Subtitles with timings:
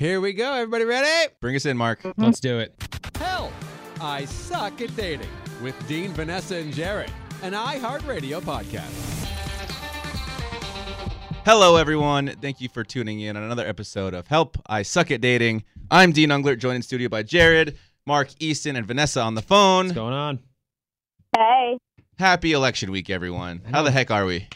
[0.00, 0.54] Here we go.
[0.54, 1.30] Everybody ready?
[1.42, 2.00] Bring us in, Mark.
[2.00, 2.24] Mm-hmm.
[2.24, 2.74] Let's do it.
[3.16, 3.52] Help!
[4.00, 5.28] I suck at dating
[5.62, 8.88] with Dean, Vanessa, and Jared, an iHeartRadio podcast.
[11.44, 12.28] Hello, everyone.
[12.40, 15.64] Thank you for tuning in on another episode of Help I Suck at Dating.
[15.90, 17.76] I'm Dean Unglert, joined in studio by Jared,
[18.06, 19.88] Mark Easton, and Vanessa on the phone.
[19.88, 20.38] What's going on?
[21.36, 21.76] Hey.
[22.18, 23.60] Happy election week, everyone.
[23.70, 24.48] How the heck are we?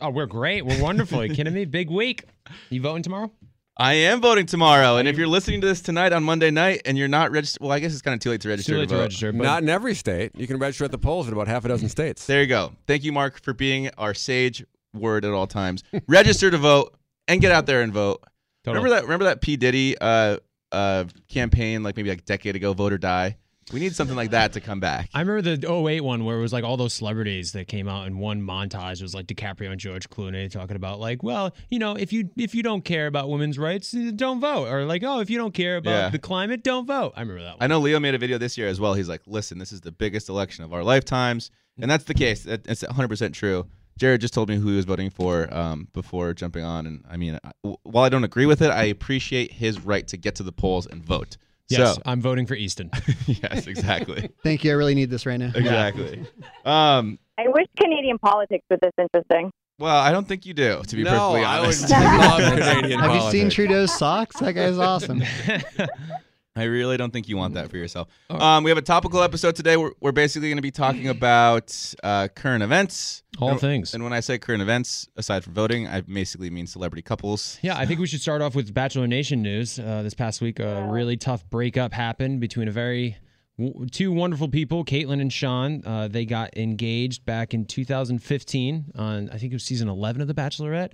[0.00, 0.64] Oh, we're great.
[0.64, 1.20] We're wonderful.
[1.20, 1.64] Are you kidding me?
[1.66, 2.24] Big week.
[2.70, 3.30] You voting tomorrow?
[3.76, 6.98] I am voting tomorrow, and if you're listening to this tonight on Monday night and
[6.98, 8.88] you're not registered, well, I guess it's kind of too late to register Too late
[8.90, 9.32] to to register.
[9.32, 10.32] But Not in every state.
[10.36, 12.26] You can register at the polls in about half a dozen states.
[12.26, 12.74] There you go.
[12.86, 15.84] Thank you, Mark, for being our sage word at all times.
[16.06, 16.94] register to vote
[17.28, 18.22] and get out there and vote.
[18.64, 18.84] Totally.
[18.84, 19.02] Remember that?
[19.04, 20.36] Remember that P Diddy uh,
[20.70, 23.38] uh, campaign, like maybe like a decade ago, vote or die.
[23.72, 25.08] We need something like that to come back.
[25.14, 28.06] I remember the 08 one where it was like all those celebrities that came out
[28.06, 28.94] in one montage.
[29.00, 32.28] It was like DiCaprio and George Clooney talking about like, well, you know, if you
[32.36, 34.68] if you don't care about women's rights, eh, don't vote.
[34.68, 36.08] Or like, oh, if you don't care about Yeah.
[36.10, 37.12] the climate, don't vote.
[37.16, 38.94] I remember that I know Leo made a video this year as well.
[38.94, 42.44] He's like, "Listen, this is the biggest election of our lifetimes," and that's the case.
[42.46, 43.66] It's 100 percent true.
[43.98, 47.16] Jared just told me who he was voting for um, before jumping on, and I
[47.16, 47.52] mean, I-
[47.84, 50.86] while I don't agree with it, I appreciate his right to get to the polls
[50.86, 51.36] and vote.
[51.72, 52.90] Yes, So, I'm voting for Easton.
[53.26, 54.70] yes, exactly, Thank you.
[54.70, 55.52] I really need this right now.
[55.54, 56.24] exactly.
[56.64, 59.50] Um, I wish Canadian politics were this interesting.
[59.78, 61.90] well, I don't think you do, to be no, perfectly I would honest.
[61.90, 64.36] love Canadian Have you seen Trudeau's socks?
[64.38, 65.22] That guy's awesome.
[66.54, 68.08] I really don't think you want that for yourself.
[68.28, 68.38] Oh.
[68.38, 69.78] Um, we have a topical episode today.
[69.78, 73.22] We're, we're basically going to be talking about uh, current events.
[73.38, 73.94] All And- things.
[73.94, 77.58] And when I say current events, aside from voting, I basically mean celebrity couples.
[77.62, 79.78] Yeah, I think we should start off with Bachelor Nation news.
[79.78, 83.16] Uh, this past week, a really tough breakup happened between a very
[83.90, 85.82] two wonderful people, Kaitlyn and Shawn.
[85.86, 90.28] Uh, they got engaged back in 2015 on I think it was season 11 of
[90.28, 90.90] The Bachelorette.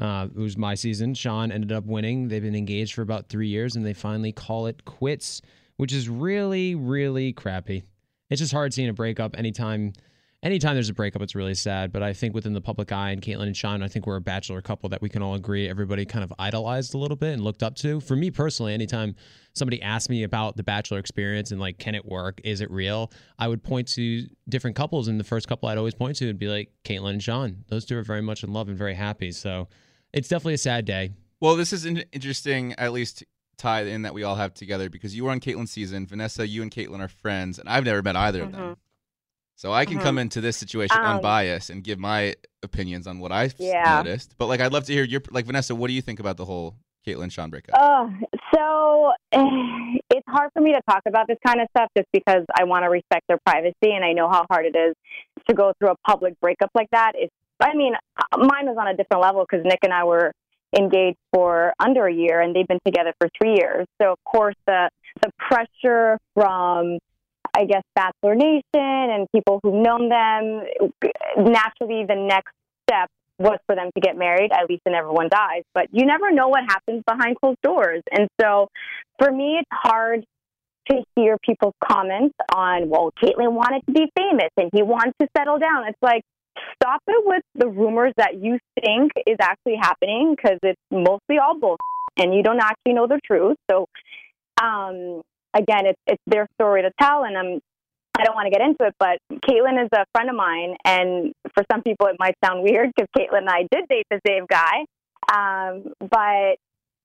[0.00, 1.12] Uh, it was my season.
[1.12, 2.28] Shawn ended up winning.
[2.28, 5.42] They've been engaged for about three years, and they finally call it quits,
[5.76, 7.84] which is really, really crappy.
[8.30, 9.92] It's just hard seeing a breakup anytime.
[10.42, 11.92] Anytime there's a breakup, it's really sad.
[11.92, 14.22] But I think within the public eye, and Kaitlyn and Shawn, I think we're a
[14.22, 17.44] bachelor couple that we can all agree everybody kind of idolized a little bit and
[17.44, 18.00] looked up to.
[18.00, 19.16] For me personally, anytime
[19.52, 22.40] somebody asked me about the bachelor experience and like, can it work?
[22.42, 23.12] Is it real?
[23.38, 26.38] I would point to different couples, and the first couple I'd always point to would
[26.38, 27.64] be like Kaitlyn and Shawn.
[27.68, 29.32] Those two are very much in love and very happy.
[29.32, 29.68] So
[30.12, 31.12] it's definitely a sad day.
[31.40, 33.24] Well, this is an interesting, at least
[33.56, 36.06] tie in that we all have together because you were on Kaitlyn's season.
[36.06, 38.76] Vanessa, you and Kaitlyn are friends, and I've never met either of them.
[39.56, 43.30] So I can come into this situation Um, unbiased and give my opinions on what
[43.32, 44.02] I've Yeah.
[44.02, 44.34] noticed.
[44.38, 45.74] But like, I'd love to hear your like Vanessa.
[45.74, 47.74] What do you think about the whole Kaitlyn Shawn breakup?
[47.78, 48.08] Uh,
[48.54, 49.12] so
[50.10, 52.84] it's hard for me to talk about this kind of stuff just because I want
[52.84, 54.94] to respect their privacy and I know how hard it is
[55.48, 57.12] to go through a public breakup like that.
[57.14, 60.32] It's, I mean, uh, mine was on a different level because Nick and I were
[60.76, 63.86] engaged for under a year and they've been together for three years.
[64.00, 64.90] So of course the
[65.22, 66.98] the pressure from
[67.52, 70.62] I guess Bachelor Nation and people who've known them
[71.36, 72.52] naturally the next
[72.88, 75.62] step was for them to get married, at least in everyone's eyes.
[75.74, 78.02] But you never know what happens behind closed doors.
[78.12, 78.68] And so
[79.18, 80.24] for me, it's hard
[80.90, 85.26] to hear people's comments on, well, Kaitlyn wanted to be famous and he wants to
[85.36, 85.88] settle down.
[85.88, 86.22] It's like,
[86.74, 91.58] stop it with the rumors that you think is actually happening because it's mostly all
[91.58, 91.78] bullshit
[92.16, 93.56] and you don't actually know the truth.
[93.70, 93.86] So,
[94.60, 95.22] um,
[95.54, 97.24] again, it's, it's their story to tell.
[97.24, 97.60] And I'm,
[98.18, 101.32] I don't want to get into it, but Kaitlyn is a friend of mine, and
[101.54, 104.46] for some people it might sound weird because Kaitlyn and I did date the same
[104.48, 104.84] guy.
[105.32, 106.56] Um, but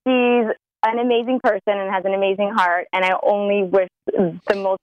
[0.05, 0.51] she's
[0.83, 4.81] an amazing person and has an amazing heart, and I only wish the most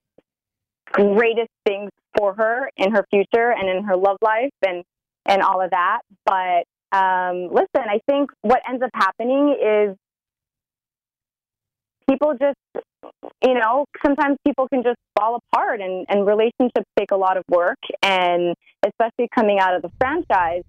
[0.93, 4.85] greatest things for her in her future and in her love life and
[5.27, 6.01] and all of that.
[6.25, 9.97] But um, listen, I think what ends up happening is
[12.09, 12.85] people just
[13.45, 17.45] you know, sometimes people can just fall apart and, and relationships take a lot of
[17.49, 17.79] work.
[18.03, 18.55] And
[18.87, 20.63] especially coming out of the franchise,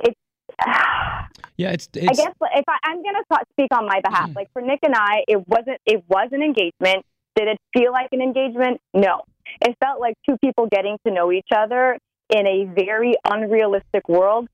[0.00, 0.18] it's,
[1.58, 4.60] Yeah, it's, I guess if I, I'm going to speak on my behalf, like for
[4.60, 7.06] Nick and I, it wasn't, it was an engagement.
[7.34, 8.78] Did it feel like an engagement?
[8.92, 9.22] No.
[9.60, 11.98] It felt like two people getting to know each other
[12.30, 14.48] in a very unrealistic world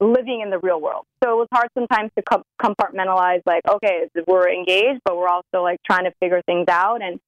[0.00, 1.04] living in the real world.
[1.22, 5.62] So it was hard sometimes to com- compartmentalize, like, okay, we're engaged, but we're also
[5.62, 7.02] like trying to figure things out.
[7.02, 7.18] And,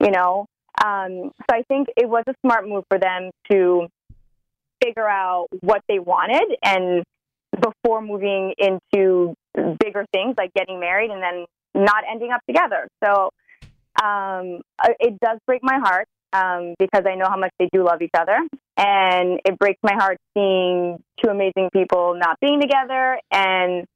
[0.00, 0.46] you know,
[0.84, 3.88] um, so I think it was a smart move for them to
[4.82, 7.02] figure out what they wanted and
[7.60, 12.86] before moving into bigger things like getting married and then not ending up together.
[13.02, 13.30] So
[14.02, 14.60] um,
[15.00, 18.10] it does break my heart um, because I know how much they do love each
[18.16, 18.38] other.
[18.76, 23.18] And it breaks my heart seeing two amazing people not being together.
[23.30, 23.86] And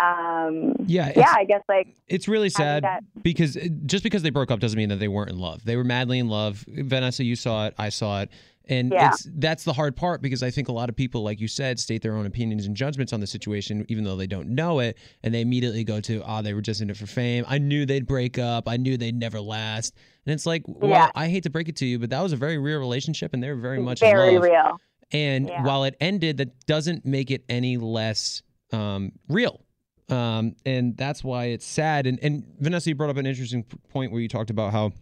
[0.00, 4.50] Um, Yeah, yeah, I guess like It's really sad that- because just because they broke
[4.52, 5.64] up doesn't mean that they weren't in love.
[5.64, 6.64] They were madly in love.
[6.68, 7.74] Vanessa, you saw it.
[7.76, 8.30] I saw it.
[8.68, 9.08] And Yeah.
[9.08, 11.80] it's that's the hard part because I think a lot of people, like you said,
[11.80, 14.96] state their own opinions and judgments on the situation, even though they don't know it,
[15.22, 17.44] and they immediately go to, "Oh, they were just in it for fame.
[17.48, 18.68] I knew they'd break up.
[18.68, 19.94] I knew they'd never last."
[20.26, 21.10] And it's like, well, Yeah.
[21.14, 23.42] I hate to break it to you, but that was a very real relationship, and
[23.42, 24.78] they were very much very real.
[25.12, 25.64] And Yeah.
[25.64, 28.42] while it ended, that doesn't make it any less
[28.72, 29.64] um, real.
[30.08, 32.06] Um, and that's why it's sad.
[32.06, 34.92] And, and Vanessa, you brought up an interesting point where you talked about how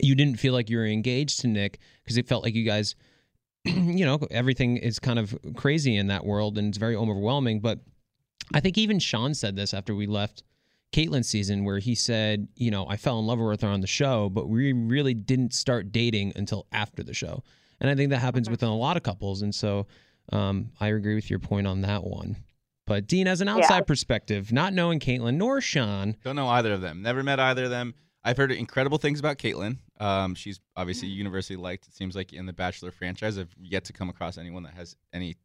[0.00, 2.94] you didn't feel like you were engaged to Nick because it felt like you guys,
[3.64, 7.60] you know, everything is kind of crazy in that world and it's very overwhelming.
[7.60, 7.80] But
[8.54, 10.42] I think even Shawn said this after we left
[10.92, 13.86] Kaitlyn's season, where he said, you know, I fell in love with her on the
[13.86, 17.42] show, but we really didn't start dating until after the show.
[17.80, 19.42] And I think that happens within a lot of couples.
[19.42, 19.86] And so
[20.32, 22.36] um, I agree with your point on that one.
[22.86, 26.80] But Dean, as an outside perspective, not knowing Kaitlyn nor Shawn, Don't know either of
[26.80, 27.02] them.
[27.02, 27.94] Never met either of them.
[28.22, 29.78] I've heard incredible things about Kaitlyn.
[29.98, 31.86] Um, she's obviously universally liked.
[31.88, 34.94] It seems like in the Bachelor franchise, I've yet to come across anyone that has
[35.12, 35.36] any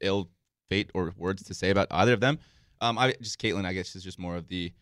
[0.00, 0.28] ill
[0.68, 2.38] fate or words to say about either of them.
[2.80, 4.72] Um, I just Kaitlyn, I guess, is just more of the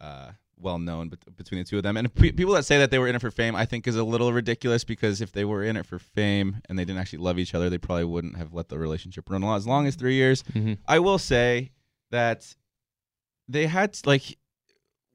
[0.00, 1.96] uh, well known bet- between the two of them.
[1.96, 3.94] And pe- people that say that they were in it for fame, I think, is
[3.94, 7.20] a little ridiculous because if they were in it for fame and they didn't actually
[7.20, 10.14] love each other, they probably wouldn't have let the relationship run as long as three
[10.14, 10.42] years.
[10.52, 10.78] Mhm.
[10.88, 11.70] I will say
[12.10, 12.56] that
[13.48, 14.36] they had like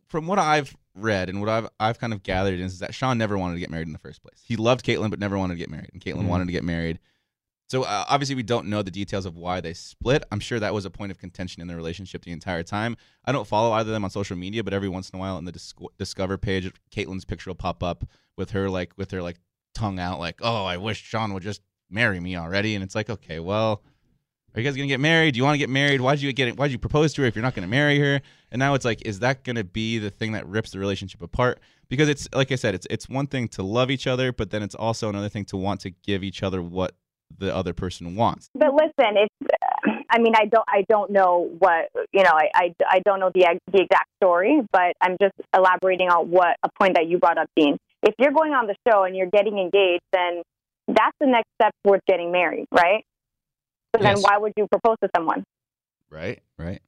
[0.07, 3.37] from what I've read and what I've I've kind of gathered is that Shawn never
[3.37, 4.41] wanted to get married in the first place.
[4.45, 6.27] He loved Kaitlyn but never wanted to get married, and Kaitlyn Mhm.
[6.27, 6.99] wanted to get married.
[7.69, 10.23] So uh, obviously we don't know the details of why they split.
[10.31, 12.97] I'm sure that was a point of contention in their relationship the entire time.
[13.25, 15.37] I don't follow either of them on social media, but every once in a while
[15.37, 18.05] in the Dis- Discover page, Kaitlyn's picture will pop up
[18.37, 19.39] with her like with her like
[19.75, 21.61] tongue out, like, "Oh, I wish Shawn would just
[21.91, 23.83] marry me already." And it's like, okay, well,
[24.55, 25.33] are you guys gonna get married?
[25.33, 26.01] Do you want to get married?
[26.01, 26.57] Why'd you get?
[26.57, 28.21] Why'd you propose to her if you're not gonna marry her?
[28.51, 31.59] And now it's like, is that gonna be the thing that rips the relationship apart?
[31.87, 34.63] Because it's like I said, it's it's one thing to love each other, but then
[34.63, 36.95] it's also another thing to want to give each other what
[37.37, 38.49] the other person wants.
[38.55, 39.29] But listen, if
[40.09, 42.31] I mean, I don't, I don't know what you know.
[42.31, 46.57] I, I, I don't know the the exact story, but I'm just elaborating on what
[46.63, 47.77] a point that you brought up, Dean.
[48.01, 50.41] If you're going on the show and you're getting engaged, then
[50.87, 53.03] that's the next step towards getting married, right?
[53.95, 54.23] So then, Yes.
[54.23, 55.43] why would you propose to someone?
[56.09, 56.41] Right.
[56.57, 56.81] Right.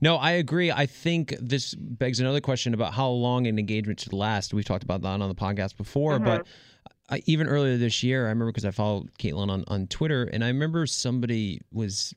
[0.00, 0.70] No, I agree.
[0.70, 4.54] I think this begs another question about how long an engagement should last.
[4.54, 6.24] We've talked about that on the podcast before, Mhm.
[6.24, 6.46] but
[7.08, 10.44] I, even earlier this year, I remember because I followed Kaitlyn on, on Twitter, and
[10.44, 12.14] I remember somebody was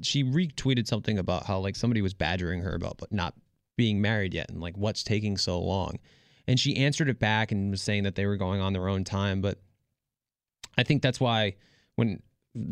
[0.00, 3.34] she retweeted something about how like somebody was badgering her about but not
[3.76, 5.98] being married yet and like what's taking so long,
[6.46, 9.02] and she answered it back and was saying that they were going on their own
[9.04, 9.58] time, but
[10.76, 11.54] I think that's why
[11.94, 12.22] when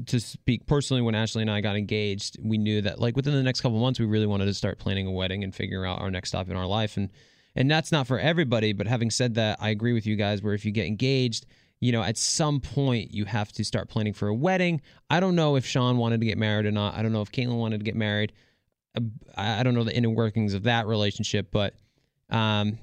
[0.06, 3.42] to speak personally, when Ashley and I got engaged, we knew that like within the
[3.42, 6.10] next couple months, we really wanted to start planning a wedding and figuring out our
[6.10, 6.96] next stop in our life.
[6.96, 7.10] And
[7.56, 8.72] and that's not for everybody.
[8.72, 10.42] But having said that, I agree with you guys.
[10.42, 11.46] Where if you get engaged,
[11.81, 14.81] you know, at some point you have to start planning for a wedding.
[15.10, 16.94] I don't know if Shawn wanted to get married or not.
[16.94, 18.32] I don't know if Kaitlyn wanted to get married.
[19.37, 21.75] I I don't know the inner workings of that relationship, but
[22.30, 22.78] um,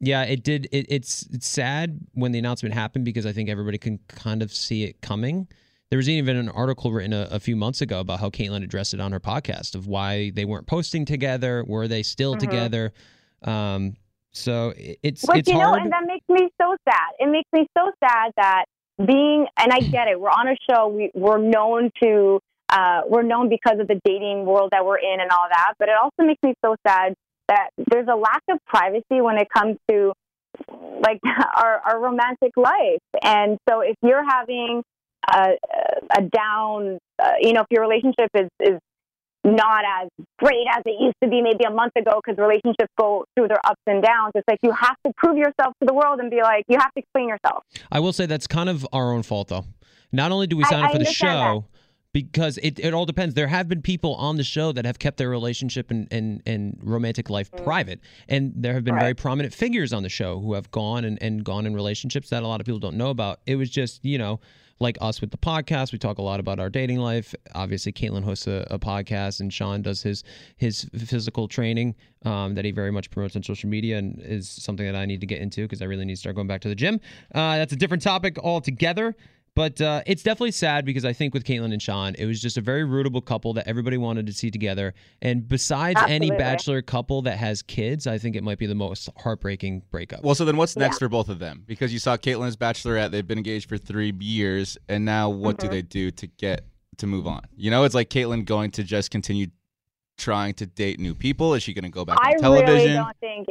[0.00, 0.68] yeah, it did.
[0.72, 4.52] It, it's it's sad when the announcement happened because I think everybody can kind of
[4.52, 5.48] see it coming.
[5.90, 8.92] There was even an article written a, a few months ago about how Kaitlyn addressed
[8.92, 11.64] it on her podcast of why they weren't posting together.
[11.66, 12.40] Were they still Mhm.
[12.40, 12.92] together?
[13.42, 13.94] Um,
[14.32, 15.82] so it- it's But it's you know, hard.
[15.82, 17.10] and that makes me so sad.
[17.20, 18.64] It makes me so sad that
[19.04, 20.20] being, and I get it.
[20.20, 20.88] We're on a show.
[20.88, 22.40] We we're known to,
[22.70, 25.74] uh, we're known because of the dating world that we're in and all that.
[25.78, 27.14] But it also makes me so sad
[27.48, 30.12] that there's a lack of privacy when it comes to
[31.06, 31.20] like
[31.54, 32.98] our our romantic life.
[33.22, 34.82] And so if you're having
[35.32, 35.50] a,
[36.16, 38.78] a down, uh, you know, if your relationship is is
[39.44, 40.08] not as
[40.38, 43.64] great as it used to be maybe a month ago because relationships go through their
[43.64, 44.32] ups and downs.
[44.34, 46.92] It's like you have to prove yourself to the world and be like, you have
[46.94, 47.62] to explain yourself.
[47.92, 49.64] I will say that's kind of our own fault, though.
[50.10, 51.66] Not only do we I- sign up for the show,
[52.12, 53.34] because it, it all depends.
[53.34, 56.78] There have been people on the show that have kept their relationship and, and, and
[56.82, 58.00] romantic life private.
[58.26, 61.44] And there have been very prominent figures on the show who have gone and, and
[61.44, 63.40] gone in relationships that a lot of people don't know about.
[63.46, 64.40] It was just, you know,
[64.78, 67.34] like us with the podcast, we talk a lot about our dating life.
[67.54, 70.22] Obviously, Kaitlyn hosts a, a podcast, and Shawn does his
[70.56, 74.86] his physical training um, that he very much promotes on social media, and is something
[74.86, 76.68] that I need to get into because I really need to start going back to
[76.68, 77.00] the gym.
[77.34, 79.16] Uh, that's a different topic altogether.
[79.56, 82.58] But uh, it's definitely sad because I think with Kaitlyn and Shawn, it was just
[82.58, 84.92] a very rootable couple that everybody wanted to see together.
[85.22, 89.08] And besides any bachelor couple that has kids, I think it might be the most
[89.16, 90.22] heartbreaking breakup.
[90.22, 91.06] Well, so then what's next Yeah.
[91.06, 91.64] for both of them?
[91.66, 95.68] Because you saw Kaitlyn's bachelorette; they've been engaged for three years, and now what do
[95.68, 95.70] Mhm.
[95.70, 96.66] they do to get
[96.98, 97.40] to move on?
[97.56, 99.46] You know, it's like Kaitlyn going to just continue
[100.18, 101.54] trying to date new people?
[101.54, 102.74] Is she going to go back I on television?
[102.74, 103.48] really don't think.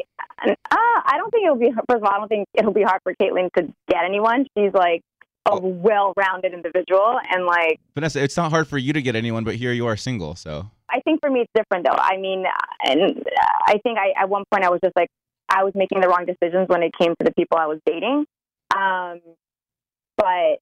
[0.48, 1.72] Uh, I don't think it'll be.
[1.90, 4.46] First of all, I don't think it'll be hard for Kaitlyn to get anyone.
[4.58, 5.04] She's like
[5.48, 5.60] a Oh.
[5.60, 9.72] well-rounded individual, and like Vanessa, it's not hard for you to get anyone, but here
[9.74, 11.96] you are single, so I think for me it's different though.
[11.98, 12.46] I mean,
[12.86, 13.24] and
[13.68, 15.10] I think I at one point I was just like
[15.50, 18.26] I was making the wrong decisions when it came to the people I was dating.
[18.76, 19.20] Um,
[20.18, 20.60] but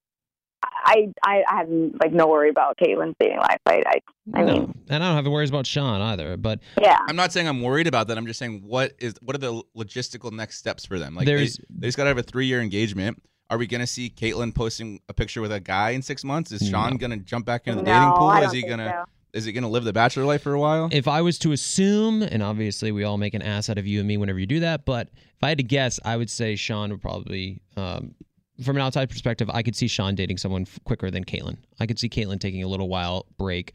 [0.85, 1.69] I I, I have
[2.01, 3.59] like no worry about Kaitlyn's dating life.
[3.65, 3.93] I, I
[4.33, 4.53] I no.
[4.53, 6.35] mean- and I don't have worries about Shawn either.
[6.37, 6.97] But yeah.
[7.07, 8.17] I'm not saying I'm worried about that.
[8.17, 11.15] I'm just saying what is what are the logistical next steps for them?
[11.15, 13.21] Like they, they just got to have a three year engagement.
[13.49, 16.51] Are we going to see Kaitlyn posting a picture with a guy in six months?
[16.51, 16.97] Is Shawn No.
[16.97, 18.31] going to jump back into the no, dating pool?
[18.31, 19.05] Is he going to so.
[19.33, 20.89] is he going to live the bachelor life for a while?
[20.91, 23.99] if I was to assume, and obviously we all make an ass out of you
[23.99, 26.55] and me whenever you do that, but if I had to guess, I would say
[26.55, 28.15] Shawn would probably, um,
[28.63, 31.57] from an outside perspective, I could see Shawn dating someone f- quicker than Kaitlyn.
[31.79, 33.73] I could see Kaitlyn taking a little while break,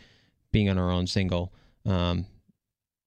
[0.53, 1.53] being on her own single.
[1.85, 2.27] Um,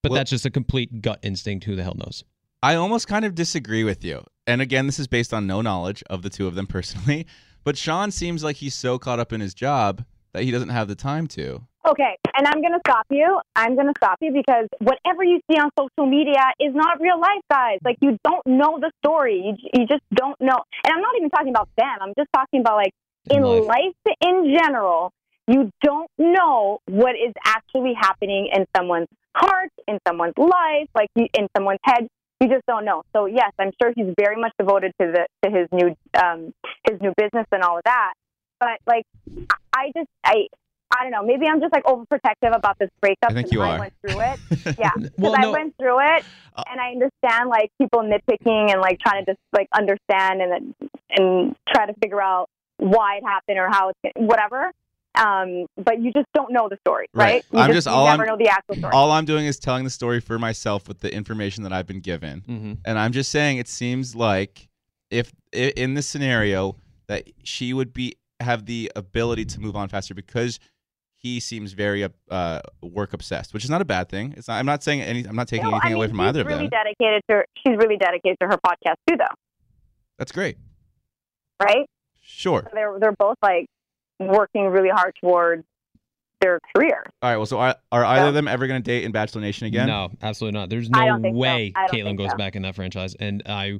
[0.03, 1.65] but Well- that's just a complete gut instinct.
[1.65, 2.23] Who the hell knows?
[2.63, 4.23] I almost kind of disagree with you.
[4.47, 7.27] And again, this is based on no knowledge of the two of them personally.
[7.63, 10.87] But Shawn seems like he's so caught up in his job that he doesn't have
[10.87, 11.61] the time to.
[11.87, 13.39] Okay, and I'm going to stop you.
[13.55, 17.19] I'm going to stop you because whatever you see on social media is not real
[17.19, 17.79] life, guys.
[17.83, 19.41] Like, you don't know the story.
[19.43, 20.57] You, you just don't know.
[20.85, 21.97] And I'm not even talking about them.
[21.99, 22.93] I'm just talking about, like,
[23.31, 23.65] In in life.
[24.05, 24.15] life.
[24.21, 25.11] in general,
[25.47, 31.47] you don't know what is actually happening in someone's heart, in someone's life, like in
[31.57, 32.07] someone's head.
[32.41, 33.03] You just don't know.
[33.13, 36.53] So yes, I'm sure he's very much devoted to the to his new um,
[36.89, 38.13] his new business and all of that.
[38.59, 39.05] But like,
[39.73, 40.47] I- just I
[40.93, 41.23] I don't know.
[41.23, 43.29] Maybe I'm just like overprotective about this breakup.
[43.31, 43.79] I think you I are.
[43.79, 44.39] went through it.
[44.79, 48.81] Yeah, because Well, I went through it, Uh, and I understand like people nitpicking and
[48.81, 50.73] like trying to just like understand and
[51.17, 54.71] and try to figure out why it happened or how it's whatever.
[55.15, 57.25] Um, but you just don't know the story, Right.
[57.33, 57.45] right?
[57.51, 58.93] You I'm just- you all never I'm- know the actual story.
[58.93, 61.99] All I'm doing is telling the story for myself with the information that I've been
[61.99, 62.41] given.
[62.41, 62.73] Mm-hmm.
[62.85, 64.69] And I'm just saying it seems like
[65.09, 66.77] if in this scenario
[67.07, 70.59] that she would be have the ability to move on faster because
[71.17, 74.33] he seems very uh, work obsessed, which is not a bad thing.
[74.37, 75.25] It's not, I'm not saying any.
[75.25, 76.69] I'm not taking No, anything I mean, away from she's either of really them.
[76.69, 79.35] dedicated to she's really dedicated to her podcast too, though,
[80.17, 80.57] That's great.
[81.61, 81.85] right?
[82.23, 82.67] Sure.
[82.73, 83.67] They're they're both like
[84.27, 85.63] working really hard towards
[86.41, 87.03] their career.
[87.21, 87.37] All right.
[87.37, 88.27] Well, so are, are either Yeah.
[88.29, 89.87] of them ever going to date in Bachelor Nation again?
[89.87, 90.69] No, absolutely not.
[90.69, 91.31] There's no don't so.
[91.31, 92.37] way Kaitlyn goes so.
[92.37, 93.79] back in that franchise, and I,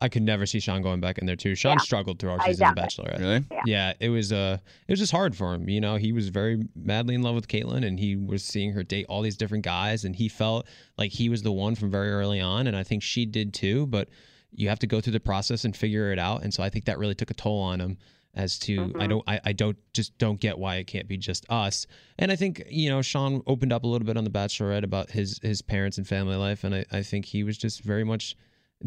[0.00, 1.54] I could never see Shawn going back in there too.
[1.54, 1.82] Shawn Yeah.
[1.84, 2.90] struggled through our I season of doubt it.
[3.00, 3.18] Bachelorette.
[3.20, 3.44] Really?
[3.52, 3.60] Yeah.
[3.66, 4.58] Yeah, it was uh
[4.88, 5.68] it was just hard for him.
[5.68, 8.82] You know, he was very madly in love with Kaitlyn and he was seeing her
[8.82, 10.66] date all these different guys and he felt
[10.98, 13.86] like he was the one from very early on and I think she did too,
[13.86, 14.08] but
[14.50, 16.42] you have to go through the process and figure it out.
[16.42, 17.96] And so I think that really took a toll on him
[18.34, 19.08] as to I Mhm.
[19.10, 21.86] don't I, I don't just don't get why it can't be just us.
[22.18, 25.10] And I think, you know, Shawn opened up a little bit on the Bachelorette about
[25.10, 28.36] his his parents and family life and I, I think he was just very much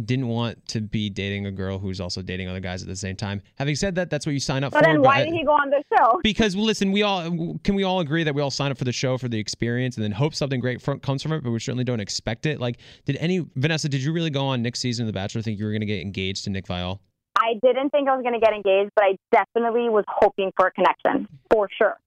[0.04, 3.16] didn't want to be dating a girl who's also dating other guys at the same
[3.16, 3.42] time.
[3.56, 4.80] Having said that, that's what you sign up for.
[4.80, 4.92] But for.
[4.92, 6.20] then why I- did he go on the show?
[6.24, 8.92] because listen, we all can we all agree that we all sign up for the
[8.92, 11.60] show for the experience and then hope something great from, comes from it, but we
[11.60, 12.60] certainly don't expect it.
[12.60, 13.88] Like, did any Vanessa?
[13.88, 15.86] Did you really go on Nick's season of The Bachelor think you were going to
[15.86, 17.00] get engaged to Nick Viall?
[17.46, 20.68] I didn't think I was going to get engaged, but I definitely was hoping for
[20.68, 21.98] a connection for sure.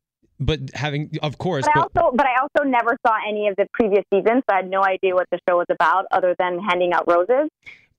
[0.40, 3.66] But having, of course, But I also, but I also never saw any of the
[3.72, 6.92] previous seasons, so I had no idea what the show was about, other than handing
[6.92, 7.50] out roses.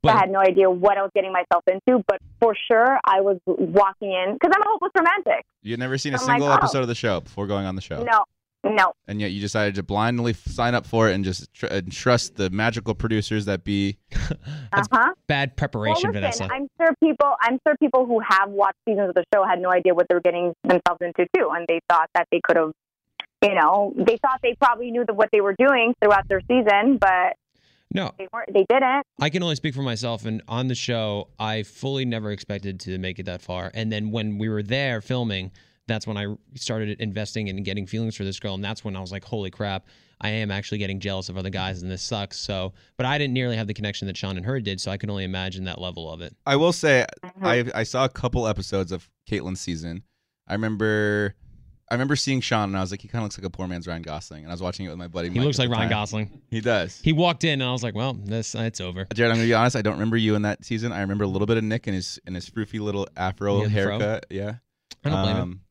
[0.05, 2.01] So I had no idea what I was getting myself into.
[2.08, 5.46] But for sure, I was walking in because I'm a hopeless romantic.
[5.62, 6.55] You had never seen a I'm like, single oh.
[6.55, 8.24] episode of the show before going on the show, No,
[8.63, 8.94] no.
[9.08, 12.36] and yet you decided to blindly sign up for it and just tr- and trust
[12.36, 13.98] the magical producers that be.
[14.74, 15.13] uh-huh.
[15.28, 16.48] bad Well, preparation, listen, Vanessa.
[16.51, 19.72] I'm sure people, I'm sure people who have watched seasons of the show had no
[19.72, 22.72] idea what they were getting themselves into too, and they thought that they could have,
[23.42, 26.98] you know, they thought they probably knew that what they were doing throughout their season,
[26.98, 27.36] but
[27.94, 28.54] no, they weren't.
[28.54, 29.04] They didn't.
[29.20, 30.25] I can only speak for myself.
[30.25, 33.72] And on the show, I fully never expected to make it that far.
[33.74, 35.51] And then when we were there filming,
[35.89, 38.53] that's when I started investing and getting feelings for this girl.
[38.55, 39.88] And that's when I was like, holy crap,
[40.22, 42.38] I am actually getting jealous of other guys and this sucks.
[42.38, 44.79] So, but I didn't nearly have the connection that Shawn and her did.
[44.79, 46.36] So I can only imagine that level of it.
[46.46, 47.72] I will say Mhm.
[47.75, 50.03] I I saw a couple episodes of Kaitlyn's season.
[50.48, 51.36] I remember.
[51.91, 53.67] I remember seeing Shawn and I was like, he kind of looks like a poor
[53.67, 54.43] man's Ryan Gosling.
[54.43, 55.29] And I was watching it with my buddy.
[55.29, 55.89] He Mike looks like Ryan time.
[55.89, 56.41] Gosling.
[56.51, 57.01] He does.
[57.03, 59.08] He walked in and I was like, well, this it's over.
[59.15, 59.75] Jared, I'm gonna be honest.
[59.75, 60.91] I don't remember you in that season.
[60.91, 63.63] I remember a little bit of Nick and his and his froofy little afro Yeah,
[63.63, 64.00] the fro.
[64.00, 64.25] haircut.
[64.29, 64.55] Yeah.
[65.03, 65.62] I don't blame him.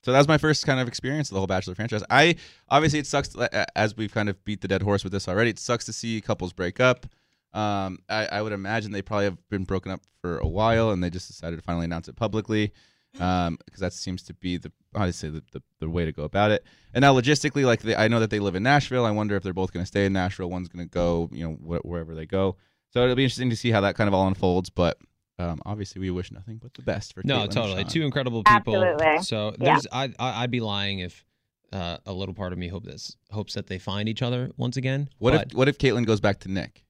[0.00, 2.02] Um, So that was my first kind of experience of the whole Bachelor franchise.
[2.10, 2.36] I
[2.68, 5.50] obviously it sucks to- as we've kind of beat the dead horse with this already.
[5.50, 7.06] It sucks to see couples break up.
[7.52, 11.02] Um, I, I would imagine they probably have been broken up for a while, and
[11.02, 12.72] they just decided to finally announce it publicly.
[13.12, 16.62] because that seems to be the obviously the, the, the way to go about it.
[16.94, 19.04] And now logistically, like they, I know that they live in Nashville.
[19.06, 20.50] I wonder if they're both going to stay in Nashville.
[20.50, 22.56] One's going to go, you know, wh- wherever they go.
[22.90, 24.70] So it'll be interesting to see how that kind of all unfolds.
[24.70, 24.98] But
[25.38, 27.82] um, obviously, we wish nothing but the best for No, Kaitlyn and totally.
[27.82, 27.90] Shawn.
[27.90, 28.84] Two incredible people.
[28.84, 29.22] Absolutely.
[29.22, 29.72] So Yeah.
[29.72, 31.24] there's, I, I, I'd be lying if
[31.72, 34.76] uh, a little part of me hope this hopes that they find each other once
[34.76, 35.08] again.
[35.18, 36.84] What but if what if Kaitlyn goes back to Nick?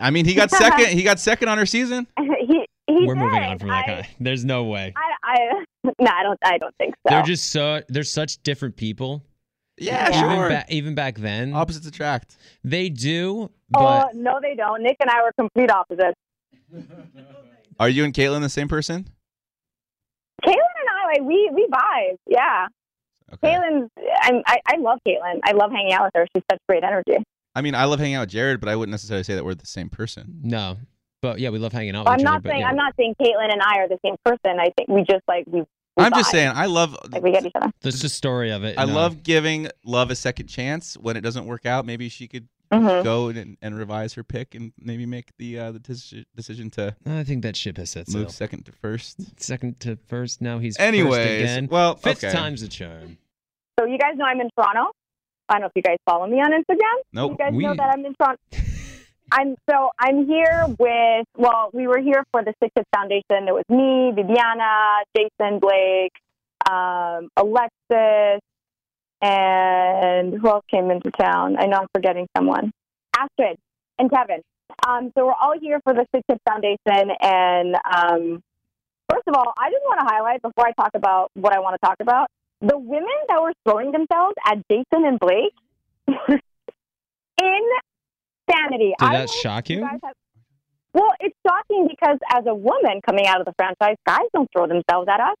[0.00, 0.86] I mean, he got second.
[0.88, 2.06] he got second on her season.
[2.18, 4.08] he, he we're moving on from that I, guy?
[4.20, 4.94] There's no way.
[4.96, 5.64] I, I,
[6.00, 6.38] no, I don't.
[6.44, 7.10] I don't think so.
[7.14, 9.22] They're just so they're such different people.
[9.80, 10.18] Yeah, Yeah.
[10.24, 10.48] Even, sure.
[10.48, 12.36] ba- even back then, Opposites attract.
[12.64, 13.42] they do.
[13.42, 14.82] oh But no, they don't.
[14.82, 16.18] Nick and I were complete opposites.
[17.80, 19.08] Are you and Kaitlyn the same person?
[20.44, 22.16] Kaitlyn and I, like, we we vibe.
[22.26, 22.66] Yeah,
[23.34, 23.54] Okay.
[23.54, 23.90] Kaitlyn's.
[24.22, 25.40] I'm, I I love Kaitlyn.
[25.44, 26.26] I love hanging out with her.
[26.34, 27.16] She's such great energy.
[27.54, 29.54] I mean, I love hanging out with Jared, but I wouldn't necessarily say that we're
[29.54, 30.40] the same person.
[30.42, 30.76] no,
[31.20, 32.06] but yeah, we love hanging out.
[32.06, 33.78] Well, with I'm each not other, but saying yeah, I'm not saying Kaitlyn and I
[33.80, 34.58] are the same person.
[34.60, 35.60] I think we just like we.
[35.60, 35.66] we
[36.04, 36.96] I'm just saying, I love.
[37.10, 37.70] like we get each other.
[37.82, 38.78] That's the story of it.
[38.78, 38.94] I know.
[38.94, 41.84] love giving love a second chance when it doesn't work out.
[41.84, 45.72] Maybe she could hmm go and, and revise her pick and maybe make the uh,
[45.72, 48.22] the deci- decision to I think that ship has set sail.
[48.22, 49.40] move second to first.
[49.42, 50.40] Second to first.
[50.40, 51.68] Now he's first Anyways, again.
[51.70, 52.32] well, Fifth okay.
[52.32, 53.18] time's the charm.
[53.78, 54.90] So you guys know I'm in Toronto.
[55.48, 56.96] I don't know if you guys follow me on Instagram.
[57.12, 57.30] Nope.
[57.32, 58.40] You guys We- know that I'm in Toronto.
[59.32, 63.46] I'm so I'm here with well, we were here for the Six Foundation.
[63.48, 66.12] It was me, Viviana, Jason, Blake,
[66.70, 68.40] um, Alexis,
[69.20, 71.56] and who else came into town?
[71.58, 72.70] I know I'm forgetting someone.
[73.16, 73.56] Astrid
[73.98, 74.42] and Kevin.
[74.86, 78.42] Um, so we're all here for the Six Hits Foundation, and um,
[79.10, 81.74] first of all, I just want to highlight before I talk about what I want
[81.80, 82.28] to talk about
[82.60, 85.54] the women that were throwing themselves at Jason and Blake.
[87.40, 88.94] Insanity.
[88.98, 89.84] Did I that shock know you?
[89.84, 90.00] have-
[90.92, 94.66] well, it's shocking because as a woman coming out of the franchise, guys don't throw
[94.66, 95.36] themselves at us.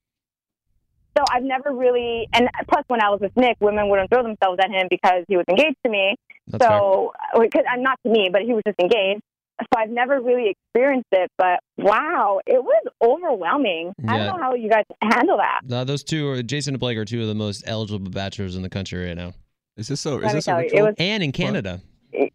[1.18, 4.60] So I've never really, and plus when I was with Nick, women wouldn't throw themselves
[4.62, 6.14] at him because he was engaged to me.
[6.46, 6.78] That's fair.
[6.78, 9.20] so, because I'm not to me, but he was just engaged.
[9.60, 13.92] So I've never really experienced it, but wow, it was overwhelming.
[14.06, 15.62] I don't know how you guys handle that.
[15.68, 18.62] Uh, those two, are, Jason and Blake, are two of the most eligible bachelors in
[18.62, 19.32] the country right now,
[19.76, 20.18] Is this so?
[20.20, 20.86] Is this a tell you, it ritual?
[20.86, 21.80] was and in Canada.
[22.12, 22.30] it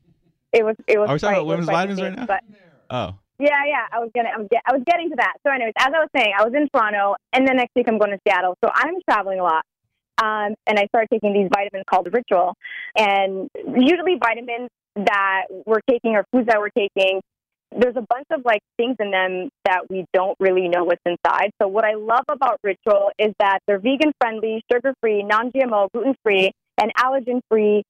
[0.54, 1.10] was it was.
[1.10, 2.26] Are we talking about women's vitamins right now?
[2.26, 2.44] But
[2.90, 5.34] oh, yeah, yeah, I was gonna, I was, get, I was getting to that.
[5.46, 7.98] So, anyways, as I was saying, I was in Toronto, and then next week I'm
[7.98, 8.58] going to Seattle.
[8.64, 9.66] So I'm traveling a lot,
[10.22, 12.56] um, and I started taking these vitamins called Ritual,
[12.98, 17.22] and usually vitamins that we're taking or foods that we're taking.
[17.76, 21.50] There's a bunch of like things in them that we don't really know what's inside.
[21.60, 25.90] So what I love about Ritual is that they're vegan friendly, sugar free, non GMO,
[25.92, 27.84] gluten free, and allergen free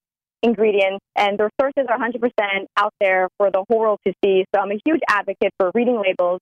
[0.44, 4.46] ingredients, and their sources are 100% out there for the whole world to see.
[4.54, 6.40] So I'm a huge advocate for reading labels.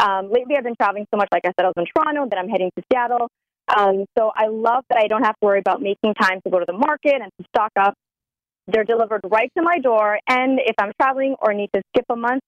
[0.00, 2.38] Um, lately, I've been traveling so much, like I said, I was in Toronto, then
[2.38, 3.28] I'm heading to Seattle.
[3.74, 6.58] Um, so I love that I don't have to worry about making time to go
[6.58, 7.94] to the market and to stock up.
[8.66, 12.16] They're delivered right to my door, and if I'm traveling or need to skip a
[12.16, 12.42] month,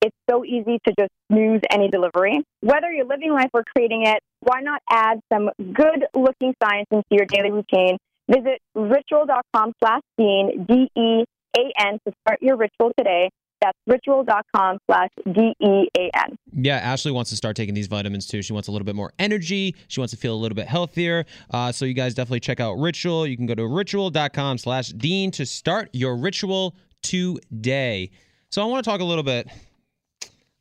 [0.00, 2.42] it's so easy to just snooze any delivery.
[2.60, 7.04] Whether you're living life or creating it, why not add some good looking science into
[7.10, 7.98] your daily routine?
[8.30, 11.24] Visit ritual.com slash Dean, D E
[11.56, 13.28] A N, to start your ritual today.
[13.60, 16.36] That's ritual.com slash D E A N.
[16.52, 18.40] Yeah, Ashley wants to start taking these vitamins too.
[18.40, 19.74] She wants a little bit more energy.
[19.88, 21.26] She wants to feel a little bit healthier.
[21.50, 23.26] Uh, so you guys definitely check out Ritual.
[23.26, 28.10] You can go to ritual.com slash Dean to start your ritual today.
[28.50, 29.48] So I want to talk a little bit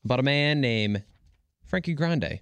[0.04, 1.04] about a man named
[1.66, 2.40] Frankie Grande.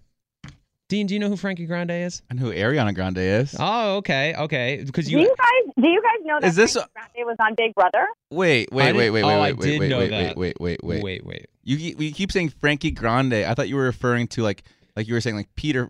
[0.90, 2.22] Dean, do you know who Frankie Grande is?
[2.30, 3.56] and who Ariana Grande is?
[3.60, 4.84] Oh, okay, okay.
[4.86, 7.36] Because Do you, you guys do you guys know that Is this Frankie Grande was
[7.40, 8.08] on Big Brother?
[8.32, 11.04] Wait, oh, I wait, wait, wait, oh, wait, wait, wait, wait, wait, wait, wait, wait.
[11.04, 11.46] wait, wait.
[11.64, 13.34] You keep- you keep saying Frankie Grande.
[13.34, 14.64] I thought you were referring to like
[14.96, 15.90] like you were saying like Peter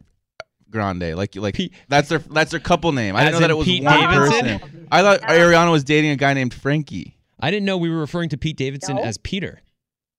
[0.71, 1.15] Grande.
[1.15, 3.15] Like like Pete- that's their that's their couple name.
[3.15, 4.59] I As didn't know that it was Pete one Davidson?
[4.59, 4.87] person.
[4.91, 7.15] I thought Ariana was dating a guy named Frankie.
[7.39, 9.03] I didn't know we were referring to Pete Davidson No.
[9.03, 9.61] as Peter.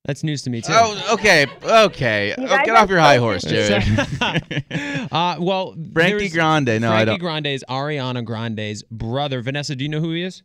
[0.05, 0.73] That's news to me too.
[0.75, 2.35] Oh, okay, okay.
[2.39, 3.83] Oh, get off your high horse, Jared.
[5.13, 6.81] uh, well, Frankie Grande.
[6.81, 7.19] No, I don't.
[7.19, 9.43] Grande is Ariana Grande's brother.
[9.43, 10.43] Vanessa, do you know who he is?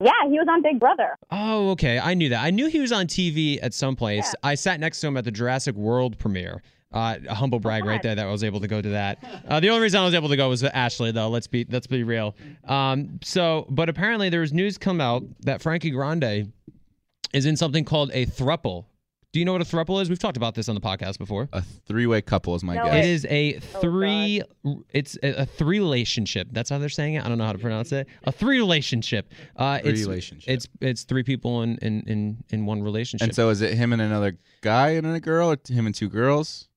[0.00, 1.16] Yeah, he was on Big Brother.
[1.30, 1.98] Oh, okay.
[1.98, 2.44] I knew that.
[2.44, 4.26] I knew he was on TV at some place.
[4.26, 4.50] Yeah.
[4.50, 6.62] I sat next to him at the Jurassic World premiere.
[6.92, 9.18] Uh, a humble brag right there that I was able to go to that.
[9.48, 11.28] Uh, the only reason I was able to go was Ashley, though.
[11.28, 12.36] Let's be let's be real.
[12.68, 16.52] Um, so, but apparently there was news come out that Frankie Grande
[17.34, 18.86] is in something called a thruple.
[19.32, 20.08] Do you know what a thruple is?
[20.08, 21.48] We've talked about this on the podcast before.
[21.52, 23.04] A three-way couple is my No, guess.
[23.04, 24.42] It is a Oh, three.
[24.90, 26.46] it's a, a three relationship.
[26.52, 27.24] That's how they're saying it.
[27.24, 28.06] I don't know how to pronounce it.
[28.22, 29.28] A three relationship.
[29.56, 30.48] Uh, Three it's, relationship.
[30.48, 33.26] It's it's three people in in in, in one relationship.
[33.26, 36.08] And so is it him and another guy and a girl, or him and two
[36.08, 36.68] girls?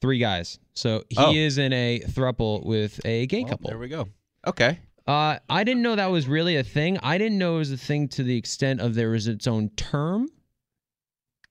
[0.00, 0.58] three guys.
[0.74, 1.32] So he Oh.
[1.32, 3.70] is in a thruple with a gay Well, couple.
[3.70, 4.08] There we go.
[4.46, 4.78] Okay.
[5.06, 6.98] Uh, I didn't know that was really a thing.
[7.02, 9.68] I didn't know it was a thing to the extent of there was its own
[9.70, 10.28] term.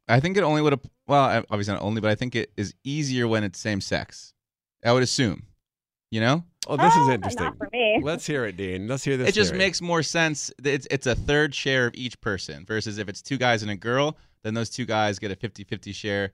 [0.07, 0.81] I think it only would have.
[1.07, 4.33] Well, obviously not only, but I think it is easier when it's same sex.
[4.83, 5.43] I would assume.
[6.11, 7.43] You know, Oh, this Oh, is but interesting.
[7.45, 7.99] Not for me.
[8.03, 8.87] Let's hear it, Dean.
[8.87, 9.29] Let's hear this.
[9.29, 9.57] it just theory.
[9.59, 10.51] makes more sense.
[10.63, 13.75] It's it's a third share of each person versus if it's two guys and a
[13.75, 16.31] girl, then those two guys get a 50-50 share.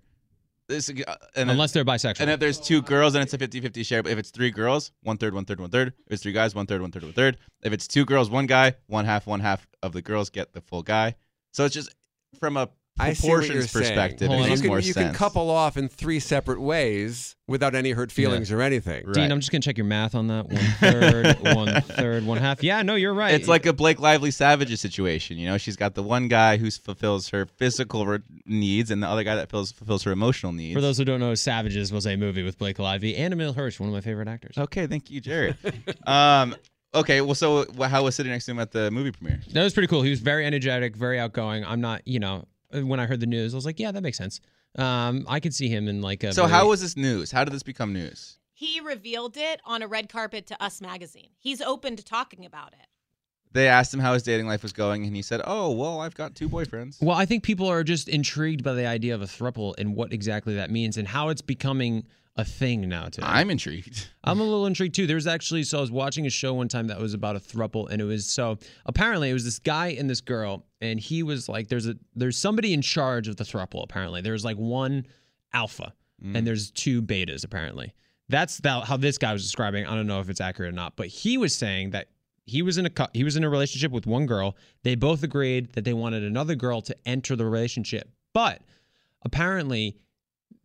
[0.70, 2.22] This uh, and then- Unless they're bisexual.
[2.22, 4.04] And if there's two girls, then it's a 50-50 share.
[4.04, 5.90] But if it's three girls, one third, one third, one third.
[6.06, 7.38] If it's three guys, one third, one third, one third.
[7.64, 10.62] If it's two girls, one guy, one half, one half of the girls get the
[10.62, 11.16] full guy.
[11.52, 11.94] So it's just
[12.40, 13.84] from a I see what you're proportions saying.
[13.86, 15.06] perspective, Hold it on, you can, more you sense.
[15.08, 19.06] can couple off in three separate ways without any hurt feelings or anything.
[19.06, 19.14] Right.
[19.16, 20.48] Dean, I'm just gonna check your math on that.
[20.48, 22.62] One third, one third, one half.
[22.64, 23.34] Yeah, no, you're right.
[23.34, 25.38] It's like a Blake Lively Savages situation.
[25.38, 29.08] You know, she's got the one guy who fulfills her physical re- needs, and the
[29.08, 30.76] other guy that fills, fulfills her emotional needs.
[30.76, 33.80] For those who don't know, Savages was a movie with Blake Lively and Emile Hirsch,
[33.80, 34.58] one of my favorite actors.
[34.58, 35.58] okay, thank you, Jared.
[36.08, 36.56] um,
[36.94, 39.40] okay, well, so wh- how was sitting next to him at the movie premiere?
[39.54, 40.02] That was pretty cool.
[40.02, 41.66] He was very energetic, very outgoing.
[41.66, 44.18] I'm not, you know, when I heard the news, I was like, yeah, that makes
[44.18, 44.40] sense.
[44.78, 46.34] Um, I could see him in like a.
[46.34, 47.32] So very- how was this news?
[47.32, 48.38] How did this become news?
[48.54, 51.30] He revealed it on a red carpet to Us Magazine.
[51.38, 52.88] He's open to talking about it.
[53.52, 56.14] They asked him how his dating life was going, and he said, "Oh, well, I've
[56.14, 59.26] got two boyfriends." Well, I think people are just intrigued by the idea of a
[59.26, 62.06] thruple and what exactly that means and how it's becoming
[62.40, 63.06] a thing now.
[63.06, 63.28] Today.
[63.28, 64.08] I'm intrigued.
[64.24, 65.06] I'm a little intrigued too.
[65.06, 67.90] There's actually so I was watching a show one time that was about a thruple,
[67.90, 71.50] and it was so apparently it was this guy and this girl, and he was
[71.50, 73.84] like, there's a there's somebody in charge of the thruple.
[73.84, 75.06] Apparently, there's like one
[75.54, 76.46] alpha, and mm.
[76.46, 77.44] there's two betas.
[77.44, 77.94] Apparently,
[78.30, 79.86] that's that, how this guy was describing.
[79.86, 82.10] I don't know if it's accurate or not, but he was saying that
[82.46, 84.56] he was in a he was in a relationship with one girl.
[84.84, 88.62] They both agreed that they wanted another girl to enter the relationship, but
[89.24, 89.98] apparently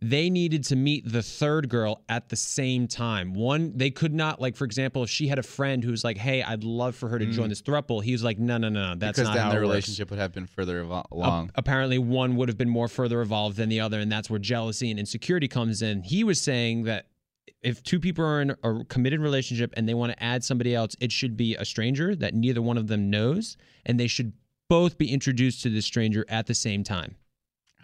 [0.00, 3.32] they needed to meet the third girl at the same time.
[3.32, 6.18] One, they could not, like, for example, if she had a friend who was like,
[6.18, 7.50] hey, I'd love for her to join mm.
[7.50, 9.62] this thruple, he was like, no, no, no, no, that's because not then how their
[9.62, 9.72] it works.
[9.72, 11.50] relationship would have been further evo- Ap- along.
[11.54, 14.90] apparently, one would have been more further evolved than the other, and that's where jealousy
[14.90, 16.02] and insecurity comes in.
[16.02, 17.06] He was saying that
[17.62, 20.94] if two people are in a committed relationship and they want to add somebody else,
[21.00, 24.34] it should be a stranger that neither one of them knows, and they should
[24.68, 27.16] both be introduced to the stranger at the same time.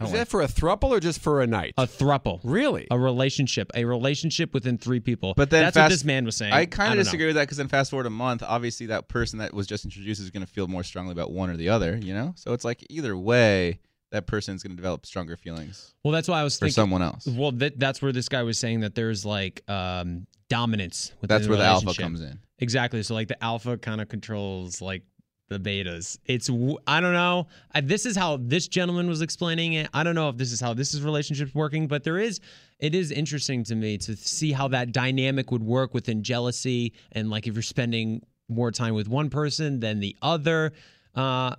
[0.00, 1.74] Is that for a thruple or just for a night?
[1.76, 2.40] A thruple.
[2.42, 2.86] really?
[2.90, 5.34] a relationship, a relationship within three people.
[5.36, 6.52] But then that's what this man was saying.
[6.52, 7.02] I kind of don't know.
[7.04, 9.84] disagree with that because then fast forward a month, obviously that person that was just
[9.84, 12.32] introduced is going to feel more strongly about one or the other, you know?
[12.36, 16.40] So it's like either way, that person's going to develop stronger feelings Well, that's why
[16.40, 16.74] I was for thinking.
[16.74, 17.26] someone else.
[17.26, 21.12] Well, that, that's where this guy was saying that there's like um, dominance.
[21.20, 22.40] Within That's where the alpha comes in.
[22.58, 23.02] Exactly.
[23.02, 25.02] So like the alpha kind of controls like
[25.50, 26.16] the betas.
[26.26, 26.48] It's
[26.86, 27.48] I don't know.
[27.74, 29.88] I, this is how this gentleman was explaining it.
[29.92, 32.40] I don't know if this is how this is relationships working, but there is
[32.78, 37.28] it is interesting to me to see how that dynamic would work within jealousy and
[37.28, 40.72] like if you're spending more time with one person than the other.
[41.14, 41.54] Uh,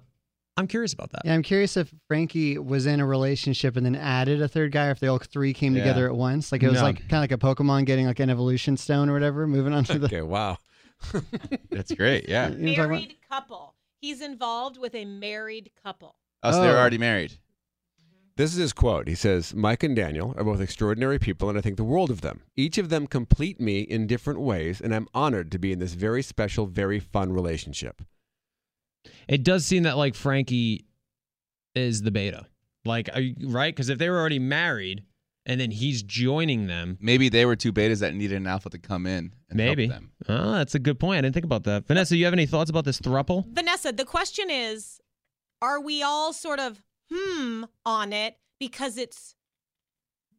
[0.58, 1.22] I'm curious about that.
[1.26, 4.88] Yeah, I'm curious if Frankie was in a relationship and then added a third guy,
[4.88, 5.84] or if they all three came Yeah.
[5.84, 6.52] together at once.
[6.52, 6.84] Like it was No.
[6.88, 9.84] like kind of like a Pokemon getting like an evolution stone or whatever, moving on
[9.86, 10.06] to the.
[10.08, 10.58] Okay, wow.
[11.72, 12.28] That's great.
[12.30, 12.50] Yeah.
[12.52, 12.90] You know what I'm talking about?
[12.90, 13.76] Married couple.
[14.02, 16.16] He's involved with a married couple.
[16.42, 17.34] Oh, so they're already married.
[18.36, 19.08] This is his quote.
[19.08, 22.22] He says, Mike and Daniel are both extraordinary people, and I think the world of
[22.22, 22.42] them.
[22.56, 25.94] Each of them complete me in different ways, and I'm honored to be in this
[25.94, 28.02] very special, very fun relationship.
[29.28, 30.86] It does seem that like Frankie
[31.76, 32.48] is the beta.
[32.86, 33.76] Like, are you, right?
[33.76, 35.04] Because if they were already married
[35.46, 38.78] and then he's joining them, Maybe they were two betas that needed an alpha to
[38.78, 39.88] come in and maybe.
[39.88, 40.12] help them.
[40.30, 41.18] Oh, that's a good point.
[41.18, 41.88] I didn't think about that.
[41.88, 43.46] Vanessa, you have any thoughts about this thruple?
[43.54, 45.00] Vanessa, the question is
[45.62, 49.36] are we all sort of hmm on it because it's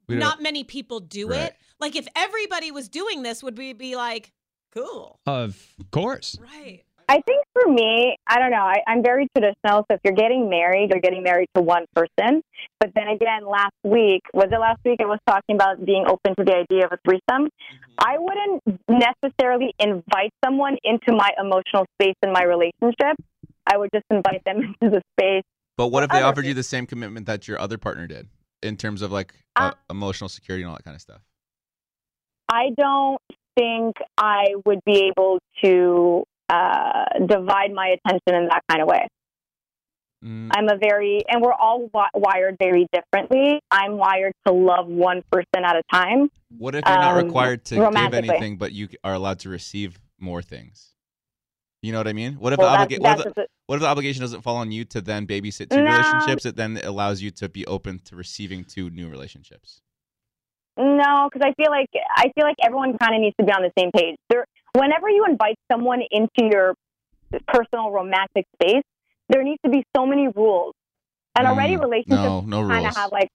[0.09, 1.41] don't- not many people do Right.
[1.43, 1.57] it?
[1.81, 4.33] Like if everybody was doing this, would we be like,
[4.75, 5.21] cool?
[5.27, 6.39] Of course.
[6.41, 6.83] Right.
[7.13, 8.65] I think for me, I don't know.
[8.65, 9.85] I, I'm very traditional.
[9.85, 12.41] So if you're getting married, you're getting married to one person.
[12.81, 14.99] But then again, last week, was it last week?
[14.99, 17.51] I was talking about being open to the idea of a threesome.
[17.99, 23.19] I wouldn't necessarily invite someone into my emotional space in my relationship.
[23.67, 25.45] I would just invite them into the space.
[25.77, 28.29] But what if they offered you the same commitment that your other partner did
[28.63, 31.21] in terms of like uh, Uh, emotional security and all that kind of stuff?
[32.51, 33.21] I don't
[33.55, 36.25] think I would be able to
[36.57, 39.07] uh, divide my attention in that kind of way.
[40.25, 43.59] Mm, I'm a very, and we're all wi- wired very differently.
[43.71, 46.31] I'm wired to love one person at a time.
[46.59, 49.99] what if you're not um, required to give anything, but you are allowed to receive
[50.21, 50.91] more things?
[51.83, 52.35] You know what I mean?
[52.35, 54.71] What if Well, the obliga- what, if the, what if the obligation doesn't fall on
[54.71, 55.91] you to then babysit two No.
[55.91, 56.47] relationships?
[56.47, 59.81] It then allows you to be open to receiving two new relationships.
[60.79, 63.63] No, because I feel like I feel like everyone kind of needs to be on
[63.63, 64.17] the same page.
[64.31, 66.75] There, whenever you invite someone into your
[67.49, 68.83] personal romantic space,
[69.29, 70.75] there needs to be so many rules.
[71.37, 73.29] And already Mm, relationships no, no kind of have like,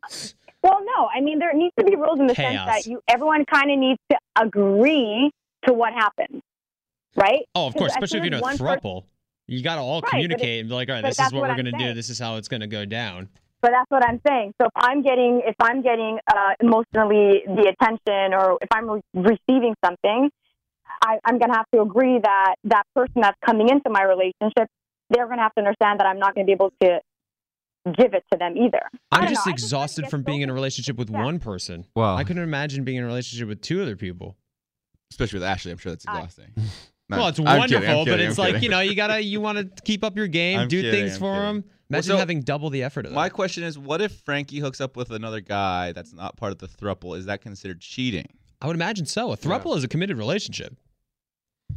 [0.62, 3.45] well, no, I mean there needs to be rules in the sense that you everyone
[3.52, 5.32] kind of needs to agree
[5.65, 6.41] to what happens,
[7.15, 7.45] right?
[7.56, 9.04] Oh, of course, especially if you're in a throuple.
[9.47, 11.34] You got to all Right, but it- communicate and be like, all right, this is
[11.34, 11.93] what what we're going to do.
[11.93, 13.30] This is how it's going to go down.
[13.62, 14.54] But that's what I'm saying.
[14.62, 19.02] So if I'm getting if I'm getting uh, emotionally the attention, or if I'm re-
[19.15, 20.30] receiving something,
[21.04, 24.68] I, I'm going to have to agree that that person that's coming into my relationship,
[25.10, 27.00] they're going to have to understand that I'm not going to be able to
[27.98, 28.82] give it to them either.
[29.12, 29.52] I I'm just know.
[29.52, 31.24] I just exhausted from being in a relationship with Yeah.
[31.24, 31.86] one person.
[31.96, 32.16] Wow.
[32.16, 34.38] I couldn't imagine being in a relationship with two other people.
[35.12, 36.54] Especially with Ashley, I'm sure that's I- exhausting.
[37.10, 38.64] No, well, it's I'm wonderful, kidding, I'm but it's I'm like kidding.
[38.64, 41.14] you know, you gotta you want to keep up your game, I'm do kidding, things
[41.14, 41.42] I'm for kidding.
[41.46, 41.56] them.
[41.64, 43.16] Well, Imagine so- having double the effort of that.
[43.16, 46.58] My question is, what if Frankie hooks up with another guy that's not part of
[46.58, 47.18] the thruple?
[47.18, 48.26] Is that considered cheating?
[48.62, 49.32] I would imagine so.
[49.32, 50.76] A throuple is a committed relationship.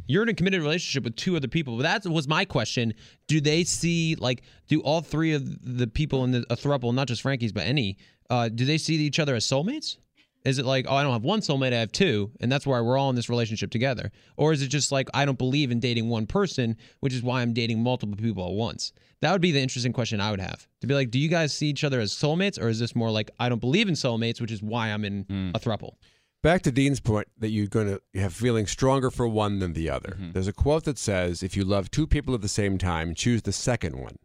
[0.07, 1.77] You're in a committed relationship with two other people.
[1.77, 2.93] But that was my question.
[3.27, 7.07] Do they see like do all three of the people in the, a throuple, not
[7.07, 7.97] just Frankie's, but any,
[8.29, 9.97] uh, do they see each other as soulmates?
[10.43, 12.81] Is it like, oh, I don't have one soulmate, I have two, and that's why
[12.81, 14.11] we're all in this relationship together?
[14.37, 17.41] Or is it just like I don't believe in dating one person, which is why
[17.41, 18.91] I'm dating multiple people at once?
[19.21, 20.67] That would be the interesting question I would have.
[20.81, 23.11] To be like, do you guys see each other as soulmates, or is this more
[23.11, 25.51] like I don't believe in soulmates, which is why I'm in Hmm.
[25.53, 25.93] a throuple?
[26.43, 29.89] Back to Dean's point that you're going to have feeling stronger for one than the
[29.91, 30.17] other.
[30.19, 30.33] Mhm.
[30.33, 33.43] There's a quote that says, if you love two people at the same time, choose
[33.43, 34.15] the second one.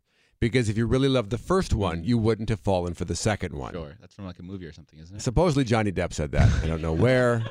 [0.40, 3.54] Because if you really loved the first one, you wouldn't have fallen for the second
[3.54, 3.72] one.
[3.74, 5.20] Sure, that's from like a movie or something, isn't it?
[5.22, 6.50] Supposedly Johnny Depp said that.
[6.62, 7.44] I don't know where.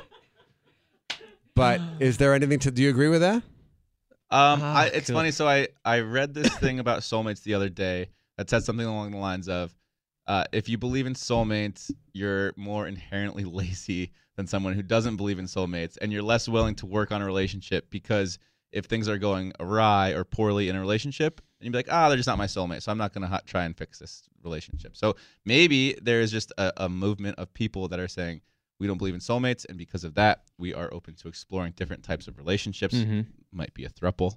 [1.54, 3.36] But is there anything to do you agree with that?
[3.36, 5.16] Um, Ah, I, it's cool.
[5.16, 5.30] funny.
[5.30, 9.12] So I I read this thing about soulmates the other day that said something along
[9.12, 9.74] the lines of,
[10.26, 15.38] uh, if you believe in soulmates, you're more inherently lazy than someone who doesn't believe
[15.38, 18.38] in soulmates, and you're less willing to work on a relationship because
[18.72, 22.08] if things are going awry or poorly in a relationship, and you'd be like, ah,
[22.08, 24.96] they're just not my soulmate, so I'm not gonna ha- try and fix this relationship.
[24.96, 28.40] So maybe there is just a, a movement of people that are saying.
[28.78, 32.02] We don't believe in soulmates, and because of that, we are open to exploring different
[32.02, 33.20] types of relationships Mm-hmm.
[33.50, 34.36] might be a thruple.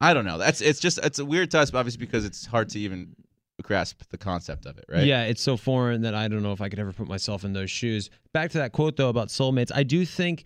[0.00, 0.36] I don't know.
[0.36, 3.14] That's it's just it's a weird to us, obviously, because it's hard to even
[3.62, 5.04] grasp the concept of it, right?
[5.04, 7.52] Yeah, it's so foreign that I don't know if I could ever put myself in
[7.52, 8.10] those shoes.
[8.32, 10.44] Back to that quote though about soulmates, I do think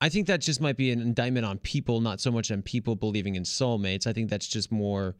[0.00, 2.96] I think that just might be an indictment on people, not so much on people
[2.96, 4.06] believing in soulmates.
[4.06, 5.14] I think that's just more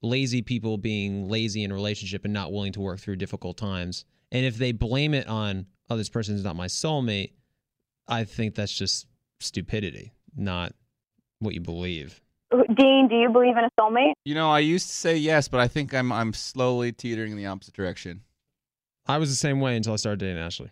[0.00, 4.04] lazy people being lazy in a relationship and not willing to work through difficult times.
[4.32, 7.32] And if they blame it on, oh, this person's not my soulmate,
[8.08, 9.06] I think that's just
[9.40, 10.74] stupidity, not
[11.38, 12.22] what you believe.
[12.74, 14.12] Dean, do you believe in a soulmate?
[14.24, 17.38] You know, I used to say yes, but I think I'm I'm slowly teetering in
[17.38, 18.22] the opposite direction.
[19.06, 20.70] I was the same way until I started dating Ashley.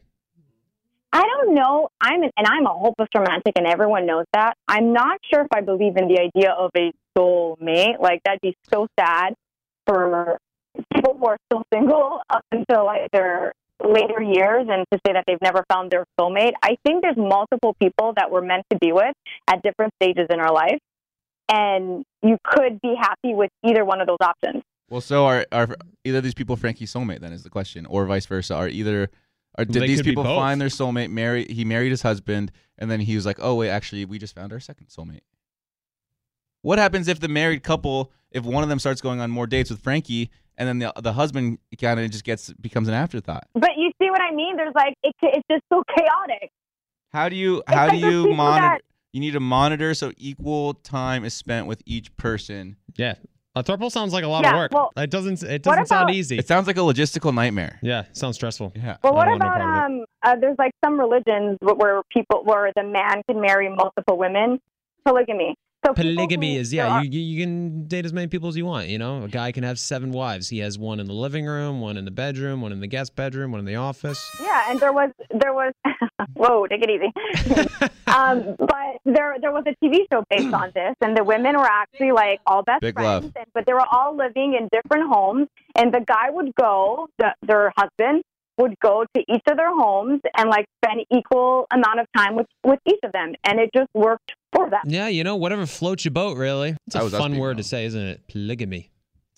[1.12, 1.88] I don't know.
[2.00, 4.56] I'm an, and I'm a hopeless romantic, and everyone knows that.
[4.68, 7.98] I'm not sure if I believe in the idea of a soulmate.
[8.00, 9.34] Like that'd be so sad
[9.86, 10.38] for
[10.94, 15.24] people who are still single up until like their later years, and to say that
[15.26, 16.52] they've never found their soulmate.
[16.62, 19.14] I think there's multiple people that we're meant to be with
[19.48, 20.78] at different stages in our life,
[21.50, 24.62] and you could be happy with either one of those options.
[24.88, 27.20] Well, so are are either of these people Frankie's soulmate?
[27.20, 28.54] Then is the question, or vice versa?
[28.54, 29.10] Are either
[29.56, 31.10] are did They these people find their soulmate?
[31.10, 34.34] Marry he married his husband, and then he was like, oh wait, actually, we just
[34.34, 35.20] found our second soulmate.
[36.62, 39.70] What happens if the married couple, if one of them starts going on more dates
[39.70, 43.46] with Frankie, and then the the husband kind of just gets becomes an afterthought?
[43.54, 44.56] But you see what I mean?
[44.56, 46.50] There's like it, it's just so chaotic.
[47.12, 48.82] How do you how like do those you people monitor?
[49.12, 52.76] That- You need to monitor so equal time is spent with each person.
[52.96, 53.14] Yeah.
[53.56, 54.72] A throuple sounds like a lot Yeah, of work.
[54.72, 56.38] well, it doesn't it doesn't sound easy.
[56.38, 57.80] It sounds like a logistical nightmare.
[57.82, 58.72] yeah, sounds stressful.
[58.76, 58.96] Yeah.
[59.02, 60.04] Well, what I don't want no about um?
[60.22, 64.60] Uh, there's like some religions where people where the man can marry multiple women.
[65.04, 65.56] Polygamy.
[65.84, 68.56] So Polygamy who- is there yeah, you, you you can date as many people as
[68.56, 68.86] you want.
[68.88, 70.48] You know, a guy can have seven wives.
[70.48, 73.16] He has one in the living room, one in the bedroom, one in the guest
[73.16, 74.30] bedroom, one in the office.
[74.40, 75.72] Yeah, and there was there was
[76.34, 77.90] whoa, take it easy.
[78.06, 81.66] um, but there there was a TV show based on this, and the women were
[81.66, 85.48] actually like all best Big friends, and, but they were all living in different homes.
[85.76, 88.22] And the guy would go, the, their husband
[88.58, 92.46] would go to each of their homes and like spend equal amount of time with
[92.64, 94.80] with each of them, and it just worked for them.
[94.86, 96.76] Yeah, you know, whatever floats your boat, really.
[96.86, 97.56] It's a was fun word wrong.
[97.56, 98.28] to say, isn't it?
[98.28, 98.89] Polygamy.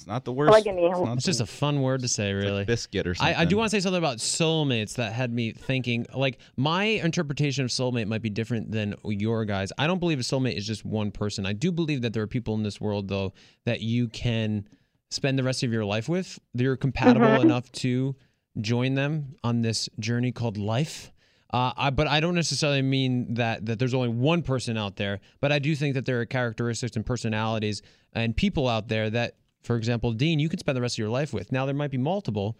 [0.02, 0.50] It's not the worst.
[0.50, 0.82] Polygamy.
[0.82, 2.64] It's, not It's the- just a fun word to say, it's like really.
[2.64, 3.36] biscuit or something.
[3.36, 6.06] I, I do want to say something about soulmates that had me thinking.
[6.12, 9.72] Like my interpretation of soulmate might be different than your guys.
[9.78, 11.46] I don't believe a soulmate is just one person.
[11.46, 13.32] I do believe that there are people in this world though
[13.64, 14.66] that you can
[15.12, 16.38] spend the rest of your life with.
[16.52, 17.42] They're compatible Mhm.
[17.42, 18.16] enough to
[18.60, 21.12] join them on this journey called life.
[21.52, 25.20] Uh, I, but I don't necessarily mean that that there's only one person out there.
[25.40, 27.82] But I do think that there are characteristics and personalities
[28.14, 31.08] and people out there that, for example, Dean, you could spend the rest of your
[31.10, 31.52] life with.
[31.52, 32.56] Now there might be multiple.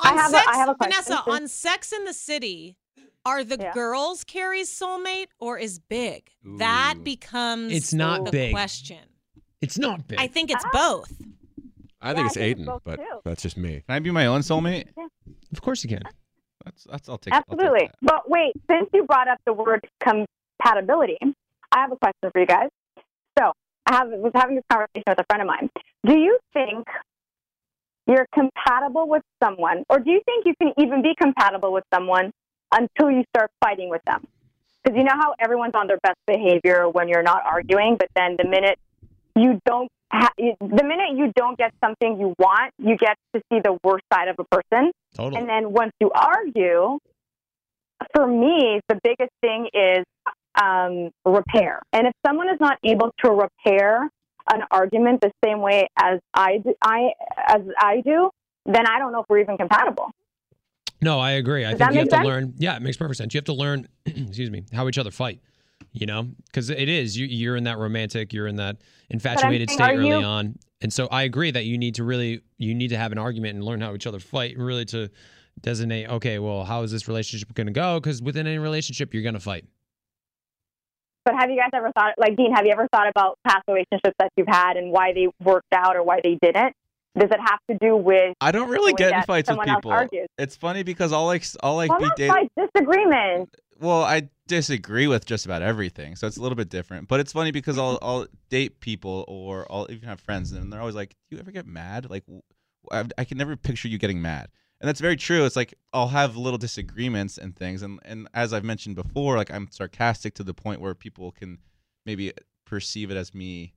[0.00, 1.02] I On have a- Sex, I have a question.
[1.04, 2.76] Vanessa, on Sex in the City,
[3.24, 3.72] are the Yeah.
[3.72, 6.30] girls Carrie's soulmate or is Big?
[6.58, 8.52] That becomes It's not the big.
[8.52, 8.98] question.
[9.60, 10.18] It's not big.
[10.20, 10.70] I think it's Ah.
[10.72, 11.12] both.
[12.00, 13.20] I Yeah, think I it's think Aidan, both but too.
[13.24, 13.82] that's just me.
[13.86, 14.88] Can I be my own soulmate?
[15.52, 16.02] of course you can.
[16.64, 17.32] That's that's I'll take.
[17.32, 17.90] I'll take Absolutely.
[18.02, 21.18] But wait, since you brought up the word compatibility,
[21.72, 22.68] I have a question for you guys.
[23.38, 23.52] So
[23.86, 25.70] I have, was having this conversation with a friend of mine.
[26.04, 26.86] Do you think
[28.06, 32.32] you're compatible with someone, or do you think you can even be compatible with someone
[32.72, 34.26] until you start fighting with them?
[34.82, 38.36] Because you know how everyone's on their best behavior when you're not arguing, but then
[38.38, 38.78] the minute
[39.34, 43.60] you don't, ha- the minute you don't get something you want, you get to see
[43.62, 44.92] the worst side of a person.
[45.14, 45.40] Totally.
[45.40, 46.98] And then once you argue,
[48.14, 50.04] for me, the biggest thing is
[50.60, 51.80] um, repair.
[51.92, 54.08] And if someone is not able to repair
[54.52, 57.10] an argument the same way as I do, I
[57.48, 58.30] as I do,
[58.64, 60.10] then I don't know if we're even compatible.
[61.02, 61.64] No, I agree.
[61.64, 62.54] I Does think you have make to learn.
[62.56, 63.34] Yeah, it makes perfect sense.
[63.34, 65.40] You have to learn, excuse me, how each other fight.
[65.92, 68.76] You know, because it is you, you're in that romantic, you're in that
[69.08, 72.42] infatuated saying, state early you- on, and so I agree that you need to really
[72.58, 75.10] you need to have an argument and learn how each other fight, really to
[75.60, 76.08] designate.
[76.08, 77.98] Okay, well, how is this relationship going to go?
[77.98, 79.64] Because within any relationship, you're going to fight.
[81.26, 84.14] But have you guys ever thought, like Dean, have you ever thought about past relationships
[84.20, 86.72] that you've had and why they worked out or why they didn't?
[87.18, 90.08] Does it have to do with I don't really get in fights with people.
[90.38, 92.32] It's funny because I'll like I'll like well, be dating.
[92.32, 93.50] fights, disagreements.
[93.80, 97.08] Well, I disagree with just about everything, so it's a little bit different.
[97.08, 100.80] But it's funny because I'll I'll date people or I'll even have friends, and they're
[100.80, 102.22] always like, "Do you ever get mad?" Like,
[102.92, 104.48] I can never picture you getting mad,
[104.80, 105.44] and that's very true.
[105.44, 109.50] It's like I'll have little disagreements and things, and and as I've mentioned before, like
[109.50, 111.58] I'm sarcastic to the point where people can
[112.04, 112.32] maybe
[112.64, 113.72] perceive it as me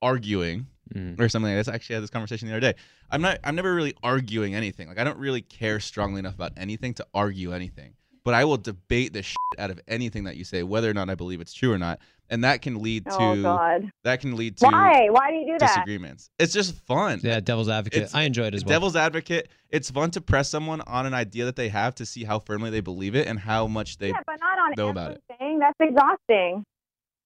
[0.00, 1.18] arguing Mm.
[1.18, 1.68] or something like this.
[1.68, 2.74] I actually had this conversation the other day.
[3.10, 4.88] I'm not I'm never really arguing anything.
[4.88, 7.94] Like I don't really care strongly enough about anything to argue anything.
[8.24, 11.08] But I will debate the shit out of anything that you say, whether or not
[11.08, 11.98] I believe it's true or not.
[12.32, 13.92] And that can lead oh, to Oh God!
[14.04, 15.08] that can lead to Why?
[15.10, 15.74] Why do you do that?
[15.74, 16.30] disagreements.
[16.38, 17.20] It's just fun.
[17.22, 17.98] Yeah, devil's advocate.
[17.98, 18.70] It's- I enjoy it as well.
[18.70, 19.50] Devil's advocate.
[19.68, 22.70] It's fun to press someone on an idea that they have to see how firmly
[22.70, 25.22] they believe it and how much they yeah, but not on know about it.
[25.28, 25.58] everything.
[25.58, 26.64] That's exhausting.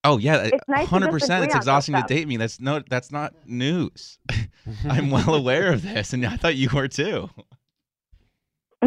[0.02, 1.42] Oh yeah, It's nice hundred percent.
[1.42, 2.36] disagree It's exhausting to date me.
[2.36, 4.18] That's no, that's not news.
[4.88, 7.30] I'm well aware of this, and I thought you were too.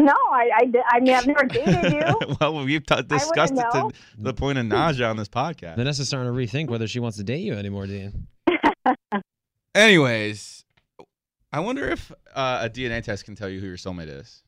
[0.00, 2.36] No, I, I, I mean, I've never dated you.
[2.40, 5.76] well, we've t- discussed it to the point of nausea on this podcast.
[5.76, 8.26] Vanessa's starting to rethink whether she wants to date you anymore, Dean.
[9.74, 10.64] Anyways,
[11.52, 14.42] I wonder if uh, a DNA test can tell you who your soulmate is.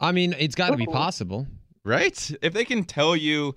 [0.00, 1.46] I mean, it's got to be possible.
[1.84, 2.30] right?
[2.42, 3.54] If they can tell you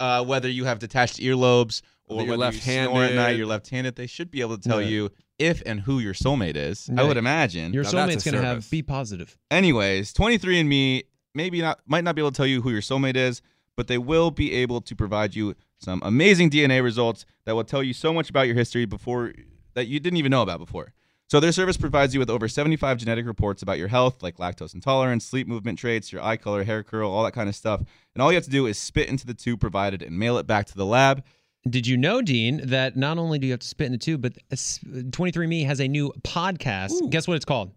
[0.00, 3.38] uh, whether you have detached earlobes or That you're whether you snore at night, left-handed.
[3.38, 4.88] you're left-handed, they should be able to tell Yeah.
[4.88, 6.88] you if and who your soulmate is.
[6.96, 7.72] I would imagine.
[7.72, 9.36] Your Now that's soulmate's going to have be positive.
[9.50, 13.40] Anyways, 23andMe maybe not might not be able to tell you who your soulmate is,
[13.76, 17.82] but they will be able to provide you some amazing DNA results that will tell
[17.82, 19.32] you so much about your history before
[19.74, 20.92] that you didn't even know about before.
[21.28, 24.74] So their service provides you with over 75 genetic reports about your health, like lactose
[24.74, 27.80] intolerance, sleep movement traits, your eye color, hair curl, all that kind of stuff.
[28.14, 30.46] And all you have to do is spit into the tube provided and mail it
[30.46, 31.24] back to the lab.
[31.68, 34.22] Did you know, Dean, that not only do you have to spit in the tube,
[34.22, 37.10] but uh, 23andMe has a new podcast.
[37.10, 37.72] Guess what it's called?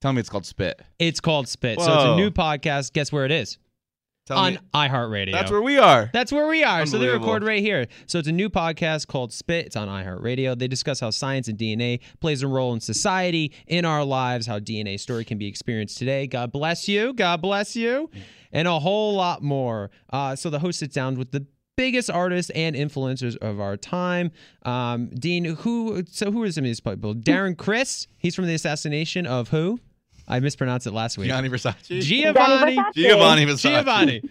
[0.00, 0.80] Tell me it's called spit.
[0.98, 1.80] It's called Spit.
[1.80, 2.92] So it's a new podcast.
[2.92, 3.58] Guess where it is?
[4.26, 5.32] Tell On me iHeartRadio.
[5.32, 6.10] that's where we are.
[6.12, 6.84] That's where we are.
[6.84, 7.86] So they record right here.
[8.06, 9.66] So it's a new podcast called Spit.
[9.66, 10.58] It's on iHeartRadio.
[10.58, 14.58] They discuss how science and DNA plays a role in society, in our lives, how
[14.58, 16.26] DNA story can be experienced today.
[16.26, 17.14] God bless you.
[17.14, 18.10] God bless you.
[18.52, 19.90] And a whole lot more.
[20.10, 21.46] Uh, so the host sits down with the
[21.78, 24.32] biggest artists and influencers of our time.
[24.64, 27.14] Um, Dean, who so who are some of these people?
[27.14, 29.78] Darren Criss, he's from the assassination of who?
[30.28, 31.28] I mispronounced it last week.
[31.28, 32.02] Gianni Versace.
[32.02, 32.76] Giovanni.
[32.76, 32.94] Versace.
[32.94, 33.78] Giovanni Versace.
[33.78, 34.22] Giovanni.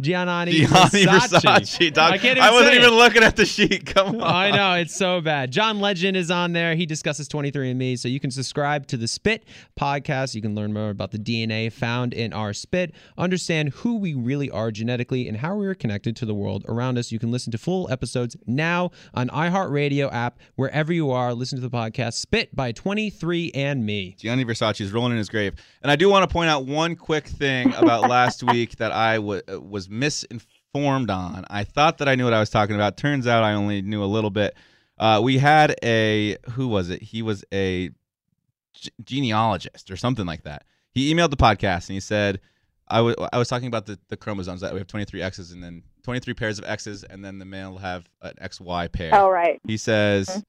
[0.00, 1.40] Gianni, Gianni Versace.
[1.40, 1.92] Versace.
[1.94, 2.12] Dog.
[2.12, 2.96] I can't even I wasn't say even it.
[2.96, 3.86] looking at the sheet.
[3.86, 4.22] Come on.
[4.22, 5.50] I know it's so bad.
[5.50, 6.74] John Legend is on there.
[6.74, 9.44] He discusses 23andMe, so you can subscribe to the Spit
[9.80, 10.34] podcast.
[10.34, 14.50] You can learn more about the DNA found in our spit, understand who we really
[14.50, 17.10] are genetically, and how we are connected to the world around us.
[17.10, 21.32] You can listen to full episodes now on iHeartRadio app wherever you are.
[21.32, 24.16] Listen to the podcast Spit by 23andMe.
[24.18, 25.45] Gianni Versace is rolling in his grave.
[25.82, 29.16] And I do want to point out one quick thing about last week that I
[29.16, 31.44] w- uh, was misinformed on.
[31.50, 32.96] I thought that I knew what I was talking about.
[32.96, 34.56] Turns out I only knew a little bit.
[34.98, 37.02] Uh, we had a, who was it?
[37.02, 37.90] He was a
[39.04, 40.64] genealogist or something like that.
[40.92, 42.40] He emailed the podcast and he said,
[42.88, 45.62] I wa- I was talking about the, the chromosomes that we have 23 X's and
[45.62, 49.10] then 23 pairs of X's and then the male will have an XY pair.
[49.14, 49.60] Oh, right.
[49.66, 50.42] He says Mhm.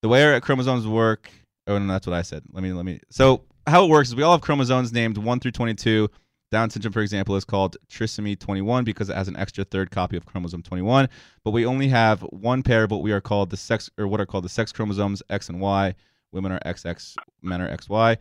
[0.00, 1.30] the way our chromosomes work.
[1.66, 2.42] Oh no, that's what I said.
[2.52, 2.98] Let me let me.
[3.10, 6.08] So how it works is we all have chromosomes named one through 22.
[6.50, 10.18] Down syndrome, for example, is called trisomy 21 because it has an extra third copy
[10.18, 11.08] of chromosome 21.
[11.44, 14.20] But we only have one pair of what we are called the sex or what
[14.20, 15.94] are called the sex chromosomes X and Y.
[16.30, 18.18] Women are XX, men are XY.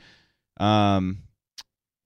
[0.60, 1.24] Um,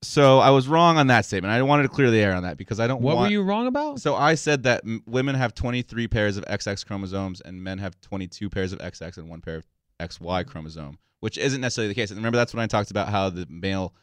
[0.02, 1.52] so I was wrong on that statement.
[1.52, 3.28] I wanted to clear the air on that because I don't What want.
[3.28, 4.00] were you wrong about?
[4.02, 8.00] So I said that m- women have 23 pairs of XX chromosomes and men have
[8.02, 9.66] 22 pairs of XX and one pair of
[10.00, 12.12] XY chromosome, which isn't necessarily the case.
[12.12, 13.96] And remember, that's when I talked about how the male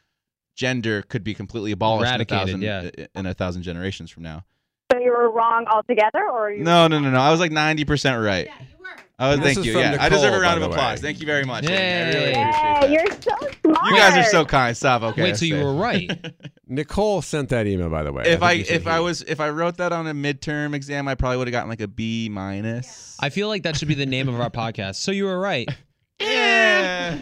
[0.57, 2.91] gender could be completely abolished in a thousand yeah.
[3.15, 4.45] in a thousand generations from now.
[4.91, 6.65] So you were wrong altogether, or you?
[6.65, 7.21] No, no, no, no.
[7.21, 8.47] I was like 90% right.
[8.47, 8.89] Yeah, you were.
[9.21, 9.73] Oh, This thank you.
[9.75, 10.99] from Yeah, I deserve a round of applause.
[10.99, 11.03] way.
[11.11, 11.65] Thank you very much.
[11.65, 11.77] Amy.
[11.77, 12.07] I Yay.
[12.07, 12.91] really Yay, appreciate that.
[12.91, 13.87] you're so smart.
[13.87, 14.77] You guys are so kind.
[14.77, 15.03] Stop.
[15.03, 15.23] Okay.
[15.23, 16.11] Wait, so you were right.
[16.67, 18.25] Nicole sent that email, by the way.
[18.27, 20.75] If I think you should if I was if I wrote that on a midterm
[20.75, 23.17] exam, I probably would have gotten like a B minus.
[23.21, 24.97] I feel like that should be the name of our podcast.
[24.97, 25.69] So you were right.
[26.21, 27.19] Yeah.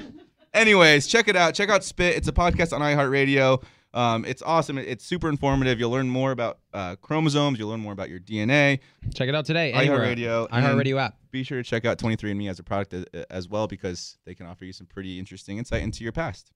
[0.53, 1.55] Anyways, check it out.
[1.55, 2.17] Check out Spit.
[2.17, 3.63] It's a podcast on iHeartRadio.
[3.93, 4.79] Um, it's awesome.
[4.79, 5.81] It's super informative.
[5.81, 7.59] You'll learn more about uh, chromosomes.
[7.59, 8.81] You'll learn more about your DNA.
[9.15, 9.73] Check it out today.
[9.75, 10.49] iHeartRadio.
[10.51, 11.17] iHeartRadio app.
[11.31, 14.47] Be sure to check out 23andMe as a product a- as well because they can
[14.47, 16.51] offer you some pretty interesting insight into your past.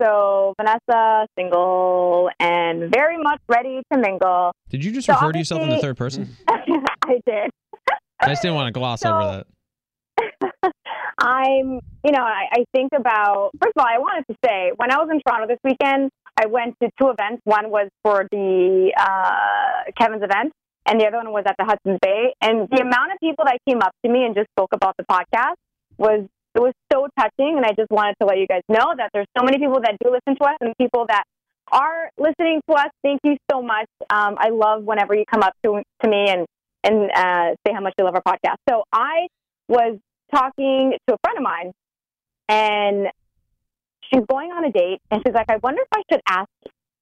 [0.00, 4.50] So Vanessa, single, and very much ready to mingle.
[4.68, 6.36] Did you just So refer to yourself in the obviously- third person?
[6.48, 7.50] I did.
[8.20, 9.44] I just didn't want to gloss So- over
[10.20, 10.72] that.
[11.18, 14.90] I'm, you know, I, I think about, first of all, I wanted to say, when
[14.90, 17.42] I was in Toronto this weekend, I went to two events.
[17.44, 20.52] One was for the uh, Kevin's event,
[20.86, 22.34] and the other one was at the Hudson's Bay.
[22.40, 25.04] And the amount of people that came up to me and just spoke about the
[25.04, 25.54] podcast
[25.96, 27.56] was it was so touching.
[27.56, 29.96] And I just wanted to let you guys know that there's so many people that
[30.02, 31.24] do listen to us and people that
[31.70, 32.88] are listening to us.
[33.02, 33.86] Thank you so much.
[34.10, 36.46] Um, I love whenever you come up to to me and
[36.82, 38.56] and uh, say how much you love our podcast.
[38.68, 39.28] So I
[39.68, 39.98] was
[40.34, 41.72] talking to a friend of mine,
[42.48, 43.08] and
[44.10, 46.48] she's going on a date, and she's like, "I wonder if I should ask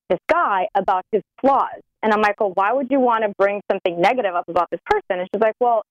[0.08, 3.60] this guy about his flaws." And I'm like, "Well, why would you want to bring
[3.70, 5.82] something negative up about this person?" And she's like, "Well,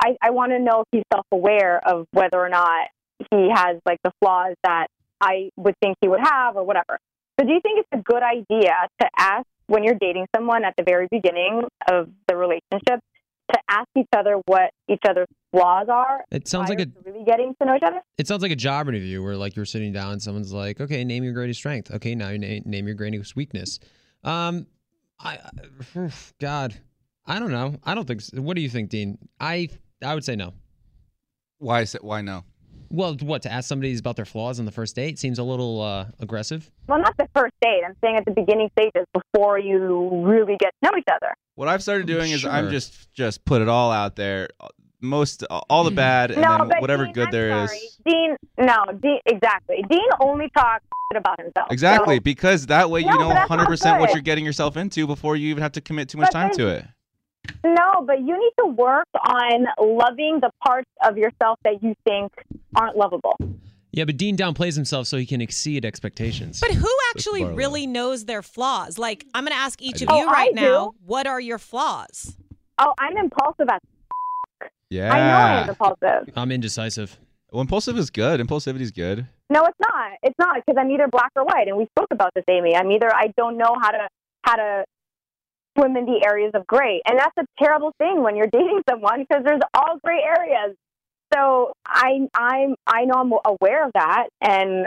[0.00, 2.88] I, I want to know if he's self-aware of whether or not
[3.30, 4.88] he has like the flaws that
[5.20, 6.98] I would think he would have, or whatever."
[7.38, 10.74] So, do you think it's a good idea to ask when you're dating someone at
[10.76, 13.00] the very beginning of the relationship
[13.52, 16.24] to ask each other what each other's flaws are?
[16.30, 18.00] It sounds like a really getting to know each other.
[18.18, 21.04] it sounds like a job interview where like you're sitting down and someone's like, okay,
[21.04, 21.90] name your greatest strength.
[21.90, 23.78] Okay, now you name, name your greatest weakness.
[24.24, 24.66] Um,
[25.20, 25.38] I,
[25.96, 26.74] I- God,
[27.26, 27.76] I don't know.
[27.84, 28.20] I don't think.
[28.20, 28.40] So.
[28.40, 29.18] What do you think, Dean?
[29.40, 29.68] I
[30.04, 30.52] I would say no.
[31.58, 32.04] Why is it?
[32.04, 32.44] Why no?
[32.90, 35.80] Well, what to ask somebody about their flaws on the first date seems a little
[35.82, 36.70] uh, aggressive.
[36.86, 37.82] Well, not the first date.
[37.86, 41.34] I'm saying at the beginning stages before you really get to know each other.
[41.56, 44.48] What I've started doing is I'm just just put it all out there.
[45.02, 47.70] Most all the bad and no, then whatever Dean, good I'm there is.
[47.70, 47.80] sorry.
[48.06, 49.84] Dean, no, Dean, exactly.
[49.90, 50.84] Dean only talks
[51.14, 51.70] about himself.
[51.70, 54.44] Exactly, So- because that way you No, know but that's not 100% what you're getting
[54.44, 56.84] yourself into before you even have to commit too much But time to it.
[57.64, 62.32] No, but you need to work on loving the parts of yourself that you think
[62.74, 63.36] aren't lovable.
[63.92, 66.60] Yeah, but Dean downplays himself so he can exceed expectations.
[66.60, 68.98] But who actually really knows their flaws?
[68.98, 70.96] Like, I'm going to ask each of you Oh, right I now, do.
[71.06, 72.36] what are your flaws?
[72.78, 73.68] Oh, I'm impulsive.
[73.70, 73.80] As,
[74.90, 75.12] Yeah.
[75.12, 76.34] I know I'm impulsive.
[76.36, 77.18] I'm indecisive.
[77.50, 78.38] Well, impulsive is good.
[78.40, 79.26] Impulsivity is good.
[79.48, 80.10] No, it's not.
[80.22, 82.76] It's not because I'm either black or white, and we spoke about this, Amy.
[82.76, 84.08] I'm either I don't know how to
[84.42, 84.84] how to
[85.76, 89.24] swim in the areas of gray, and that's a terrible thing when you're dating someone
[89.28, 90.76] because there's all gray areas.
[91.34, 94.86] So I I'm I know I'm aware of that, and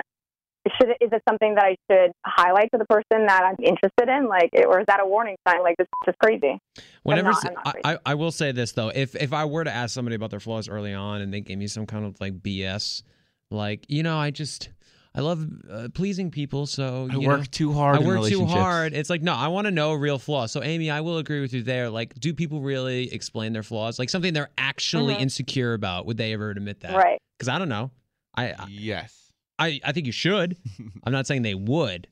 [0.77, 4.09] should it, is it something that I should highlight to the person that I'm interested
[4.09, 5.61] in, like, or is that a warning sign?
[5.63, 6.59] Like this is just crazy.
[7.03, 7.83] Whenever not- not I, crazy.
[7.85, 10.39] I, I will say this though, if if I were to ask somebody about their
[10.39, 13.03] flaws early on and they gave me some kind of like BS,
[13.51, 14.69] like you know, I just
[15.15, 18.25] I love uh, pleasing people, so I you work know, too hard I in work
[18.27, 18.93] too hard.
[18.93, 20.51] It's like no, I want to know a real flaws.
[20.51, 21.89] So Amy, I will agree with you there.
[21.89, 23.97] Like, do people really explain their flaws?
[23.97, 25.21] Like something they're actually Mhm.
[25.21, 26.05] insecure about?
[26.05, 26.95] Would they ever admit that?
[26.95, 27.19] Right.
[27.37, 27.91] Because I don't know.
[28.35, 29.31] I, I Yes.
[29.57, 30.55] I I think you should.
[31.03, 32.07] I'm not saying they would.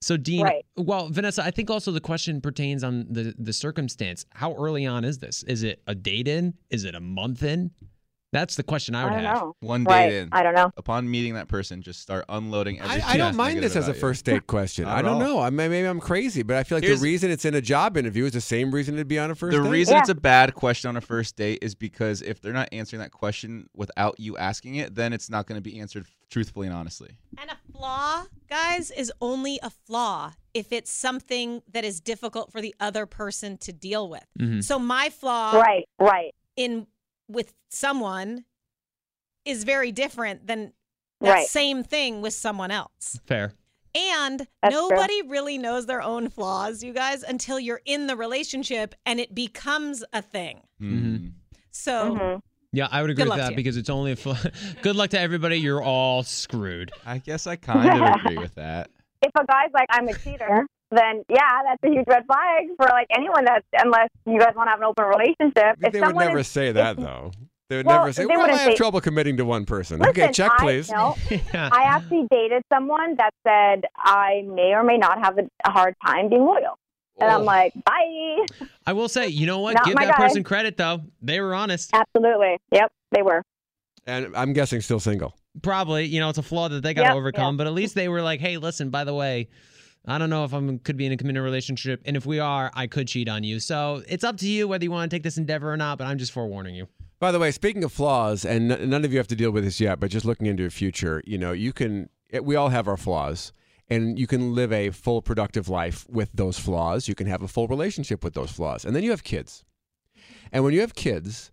[0.00, 0.64] So Dean, Right.
[0.78, 4.24] well, Vanessa, I think also the question pertains on the the circumstance.
[4.30, 5.42] How early on is this?
[5.42, 6.54] Is it a date in?
[6.70, 7.70] Is it a month in?
[8.32, 9.34] That's the question I I would don't have.
[9.36, 9.56] know.
[9.58, 10.12] One date Right.
[10.12, 10.70] in, I don't know.
[10.76, 13.02] upon meeting that person, just start unloading I, everything.
[13.06, 14.84] I don't mind this as a first date question.
[14.86, 15.18] I don't all.
[15.20, 15.40] know.
[15.40, 17.60] I may, maybe I'm crazy, but I feel like Here's- the reason it's in a
[17.60, 19.64] job interview is the same reason it'd be on a first The date.
[19.64, 20.00] The reason Yeah.
[20.00, 23.10] it's a bad question on a first date is because if they're not answering that
[23.10, 27.10] question without you asking it, then it's not going to be answered truthfully and honestly.
[27.36, 32.60] And a flaw, guys, is only a flaw if it's something that is difficult for
[32.60, 34.24] the other person to deal with.
[34.38, 34.62] Mhm.
[34.62, 36.86] So my flaw Right, right, in
[37.30, 38.44] with someone
[39.44, 40.72] is very different than
[41.20, 41.46] that right.
[41.46, 43.20] same thing with someone else.
[43.26, 43.52] Fair.
[43.94, 44.88] And That's true.
[44.88, 49.34] nobody really knows their own flaws, you guys, until you're in the relationship and it
[49.34, 50.60] becomes a thing.
[50.80, 51.32] Mhm.
[51.70, 52.40] So Mhm.
[52.72, 54.32] Yeah, I would agree with that because it's only a fl-
[54.82, 55.56] good luck to everybody.
[55.56, 56.92] You're all screwed.
[57.04, 58.90] I guess I kind of agree with that.
[59.22, 62.86] If a guy's like, I'm a cheater, then yeah, that's a huge red flag for
[62.90, 65.76] like anyone that, unless you guys want to have an open relationship.
[65.82, 67.32] If they would never is, say that though.
[67.68, 69.64] They would Well, never say, they "Well, I wouldn't have say- trouble committing to one
[69.64, 70.90] person." Listen, okay, check I, please.
[70.90, 71.68] No, Yeah.
[71.72, 75.94] I actually dated someone that said I may or may not have a, a hard
[76.04, 76.76] time being loyal.
[77.20, 77.36] And Oh.
[77.38, 78.46] I'm like, bye.
[78.86, 79.74] I will say, you know what?
[79.74, 80.26] Not Give that guy.
[80.26, 81.02] person credit though.
[81.22, 81.90] They were honest.
[81.94, 82.56] Absolutely.
[82.72, 83.42] Yep, they were.
[84.06, 85.36] And I'm guessing still single.
[85.62, 87.56] Probably, you know, it's a flaw that they got to Yep, overcome.
[87.56, 89.48] But at least they were like, "Hey, listen, by the way,
[90.10, 92.70] I don't know if I'm could be in a committed relationship, and if we are,
[92.74, 93.60] I could cheat on you.
[93.60, 95.98] So it's up to you whether you want to take this endeavor or not.
[95.98, 96.88] But I'm just forewarning you."
[97.18, 99.64] By the way, speaking of flaws, and n- none of you have to deal with
[99.64, 102.08] this yet, but just looking into your future, you know, you can.
[102.32, 103.52] eh, We all have our flaws,
[103.88, 107.08] and you can live a full, productive life with those flaws.
[107.08, 109.64] You can have a full relationship with those flaws, and then you have kids.
[110.52, 111.52] And when you have kids,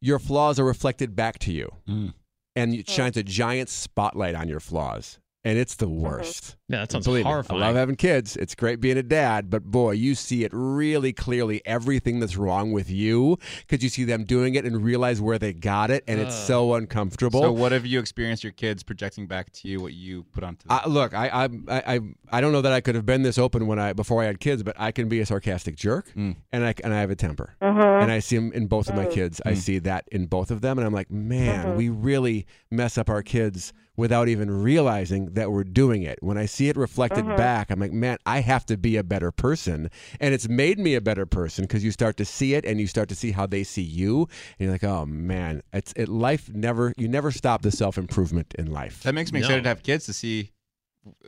[0.00, 2.14] your flaws are reflected back to you, Mm.
[2.54, 6.56] and it shines a giant spotlight on your flaws, and it's the worst.
[6.68, 7.62] Yeah, that sounds Believe me, horrifying.
[7.62, 8.36] I love having kids.
[8.36, 12.72] It's great being a dad, but boy, you see it really clearly everything that's wrong
[12.72, 16.20] with you because you see them doing it and realize where they got it, and
[16.20, 17.40] it's so uncomfortable.
[17.40, 20.66] So, what have you experienced your kids projecting back to you what you put onto
[20.68, 20.78] them?
[20.84, 23.38] I, look, I, I I I I don't know that I could have been this
[23.38, 26.36] open when I before I had kids, but I can be a sarcastic jerk, Mm.
[26.52, 28.02] and I and I have a temper, Mm-hmm.
[28.02, 29.40] and I see them in both of my kids.
[29.46, 29.56] I Mm.
[29.56, 31.76] see that in both of them, and I'm like, man, Mhm.
[31.76, 36.18] we really mess up our kids without even realizing that we're doing it.
[36.22, 37.36] When I see it reflected Mhm.
[37.36, 39.90] back, I'm like, man, I have to be a better person,
[40.20, 42.86] and it's made me a better person because you start to see it and you
[42.86, 44.20] start to see how they see you,
[44.58, 46.08] and you're like, oh man, it's it.
[46.08, 49.02] Life never you never stop the self improvement in life.
[49.02, 49.46] that makes me No.
[49.46, 50.52] excited to have kids to see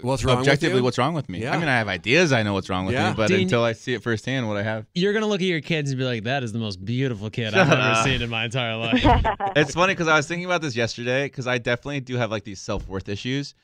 [0.03, 0.85] What's wrong with objectively you?
[0.85, 1.41] what's wrong with me.
[1.43, 1.55] Yeah.
[1.55, 2.33] I mean, I have ideas.
[2.33, 3.11] I know what's wrong with Yeah.
[3.11, 4.87] me, but Dean- until I see it firsthand, what I have.
[4.95, 7.53] You're gonna look at your kids and be like, "That is the most beautiful kid
[7.55, 9.03] Shut I've ever seen in my entire life."
[9.57, 12.45] It's funny because I was thinking about this yesterday because I definitely do have like
[12.45, 13.55] these self worth issues.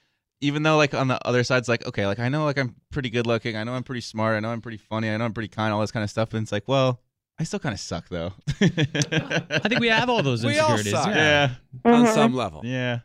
[0.40, 2.76] Even though like on the other side, it's like okay, like I know like I'm
[2.90, 5.24] pretty good looking, I know I'm pretty smart, I know I'm pretty funny, I know
[5.24, 7.00] I'm pretty kind, all this kind of stuff, and it's like, well,
[7.38, 8.32] I still kind of suck though.
[8.60, 10.92] I think we have all those We all insecurities.
[10.92, 11.14] suck.
[11.14, 11.50] yeah.
[11.84, 12.14] yeah, on Mhm.
[12.14, 12.62] some level.
[12.64, 13.00] yeah.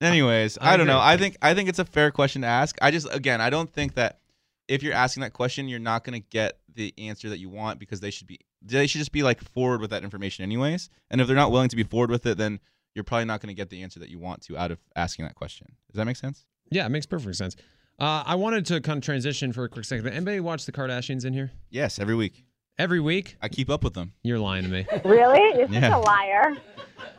[0.00, 1.00] Anyways, I I, don't know.
[1.00, 2.76] I think I think it's a fair question to ask.
[2.80, 4.20] I just again, I don't think that
[4.68, 7.80] if you're asking that question, you're not going to get the answer that you want
[7.80, 10.90] because they should be they should just be like forward with that information anyways.
[11.10, 12.60] And if they're not willing to be forward with it, then
[12.94, 15.24] you're probably not going to get the answer that you want to out of asking
[15.24, 15.66] that question.
[15.90, 16.44] Does that make sense?
[16.70, 17.56] Yeah, it makes perfect sense.
[17.98, 20.06] Uh, I wanted to kind of transition for a quick second.
[20.08, 21.50] Anybody watch the Kardashians in here?
[21.70, 22.44] Yes, every week.
[22.78, 23.36] Every week?
[23.42, 24.12] I keep up with them.
[24.22, 24.86] You're lying to me.
[25.04, 25.58] really?
[25.58, 26.56] You're such a liar.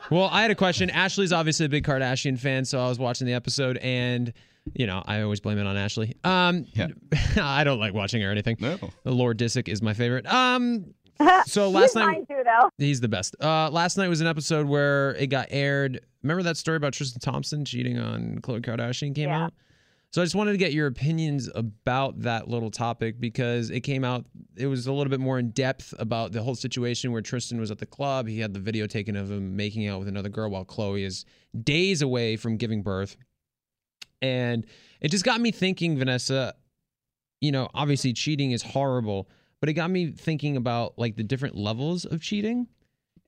[0.09, 0.89] Well, I had a question.
[0.89, 4.33] Ashley's obviously a big Kardashian fan, so I was watching the episode, and
[4.73, 6.15] you know, I always blame it on Ashley.
[6.23, 6.87] Um, Yeah.
[7.41, 8.57] I don't like watching her or anything.
[8.59, 8.77] No.
[9.03, 10.25] The Lord Disick is my favorite.
[10.31, 10.93] Um,
[11.47, 12.69] So last He's night- mine too, though.
[12.77, 13.35] he's the best.
[13.41, 15.99] Uh, last night was an episode where it got aired.
[16.23, 19.45] Remember that story about Tristan Thompson cheating on Khloe Kardashian came Yeah.
[19.45, 19.53] out?
[20.11, 24.03] So I just wanted to get your opinions about that little topic because it came
[24.05, 24.25] out.
[24.59, 27.71] It was a little bit more in depth about the whole situation where Tristan was
[27.71, 28.27] at the club.
[28.27, 31.23] He had the video taken of him making out with another girl while Khloe is
[31.63, 33.15] days away from giving birth.
[34.21, 34.65] And
[34.99, 36.55] it just got me thinking, Vanessa,
[37.39, 39.29] you know, obviously cheating is horrible,
[39.61, 42.67] but it got me thinking about like the different levels of cheating.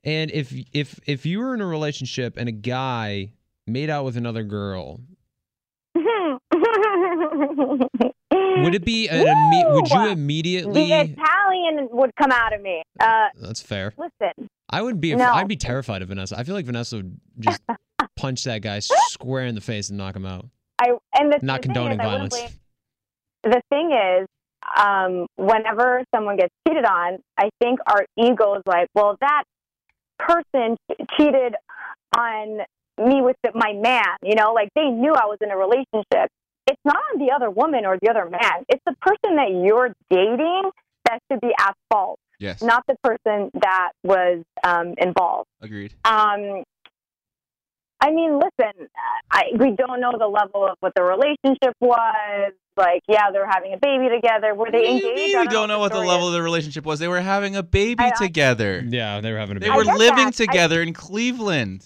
[0.04, 3.32] And if if if you were in a relationship and a guy
[3.66, 5.00] made out with another girl,
[8.62, 12.82] would it be an imme- would you immediately The Italian would come out of me.
[13.00, 13.92] Uh, That's fair.
[13.96, 15.30] listen, I would be No.
[15.32, 16.38] I'd be terrified of Vanessa.
[16.38, 17.60] I feel like Vanessa would just
[18.16, 20.46] punch that guy square in the face and knock him out.
[20.78, 22.34] I and the, Not the thing condoning is, I wouldn't violence.
[23.42, 24.28] blame- the thing is,
[24.76, 29.42] um, whenever someone gets cheated on, I think our ego is like, well, that
[30.18, 30.76] person
[31.18, 31.54] cheated
[32.16, 32.58] on
[33.04, 34.04] me with the, my man.
[34.22, 36.30] You know, like they knew I was in a relationship.
[36.66, 38.64] It's not on the other woman or the other man.
[38.68, 40.70] It's the person that you're dating
[41.06, 42.62] that should be at fault, Yes.
[42.62, 45.48] not the person that was um, involved.
[45.60, 45.94] Agreed.
[46.04, 46.62] Um,
[48.00, 48.88] I mean, listen,
[49.30, 52.52] I we don't know the level of what the relationship was.
[52.76, 54.54] Like, yeah, they're having a baby together.
[54.54, 55.14] Were they What you engaged?
[55.16, 56.34] mean I we don't know what the story level is.
[56.34, 56.98] of the relationship was?
[56.98, 58.82] They were having a baby I- I- together.
[58.88, 59.70] Yeah, they were having a baby.
[59.70, 59.88] They baby.
[59.90, 60.40] were living that.
[60.40, 61.84] I- together in Cleveland.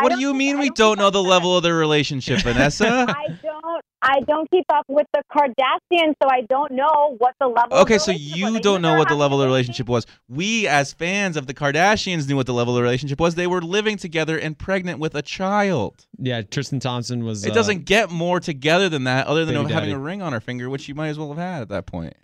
[0.00, 3.06] I What do you mean we don't don't know the level of the relationship, Vanessa?
[3.08, 3.84] I don't.
[4.02, 7.74] I don't keep up with the Kardashians, so I don't know what the level.
[7.76, 8.62] of Okay, the so you was.
[8.62, 10.06] Don't know what the level of the relationship was.
[10.26, 13.34] We, as fans of the Kardashians, knew what the level of the relationship was.
[13.34, 16.06] They were living together and pregnant with a child.
[16.18, 17.44] Yeah, Tristan Thompson was.
[17.44, 19.92] It uh, doesn't get more together than that, other than having daddy.
[19.92, 22.14] a ring on her finger, which you might as well have had at that point.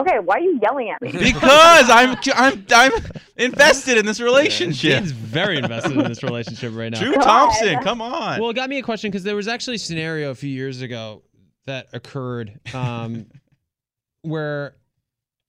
[0.00, 1.12] Okay, why are you yelling at me?
[1.32, 2.92] Because I'm, I'm, I'm
[3.36, 4.98] invested in this relationship.
[4.98, 7.00] Jane's very invested in this relationship right now.
[7.00, 8.40] Drew Thompson, come on.
[8.40, 10.80] Well, it got me a question because there was actually a scenario a few years
[10.80, 11.22] ago
[11.66, 13.26] that occurred um,
[14.22, 14.76] where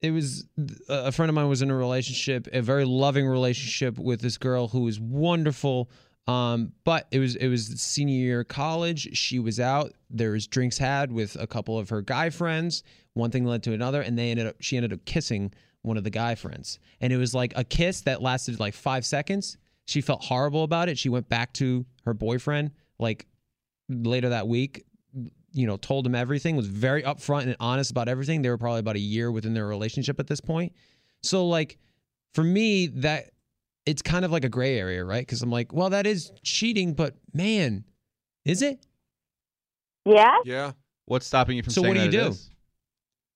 [0.02, 0.46] it was
[0.90, 4.68] a friend of mine was in a relationship, a very loving relationship with this girl
[4.68, 5.90] who was wonderful.
[6.28, 9.16] Um, but it was it was senior year of college.
[9.18, 9.94] She was out.
[10.10, 12.84] There was drinks had with a couple of her guy friends.
[13.14, 16.04] One thing led to another, and they ended up she ended up kissing one of
[16.04, 16.80] the guy friends.
[17.00, 19.58] And it was like a kiss that lasted like five seconds.
[19.86, 20.98] She felt horrible about it.
[20.98, 23.26] She went back to her boyfriend like
[23.90, 24.86] later that week,
[25.52, 28.42] you know, told him everything, was very upfront and honest about everything.
[28.42, 30.74] They were probably about a year within their relationship at this point.
[31.24, 31.78] So like
[32.34, 33.32] for me, that
[33.86, 35.26] it's kind of like a gray area, right?
[35.26, 37.84] Because I'm like, well, that is cheating, but man,
[38.46, 38.86] is it?
[40.06, 40.38] Yeah.
[40.46, 40.72] Yeah.
[41.06, 42.30] What's stopping you from So saying what do you that it do?
[42.30, 42.51] is?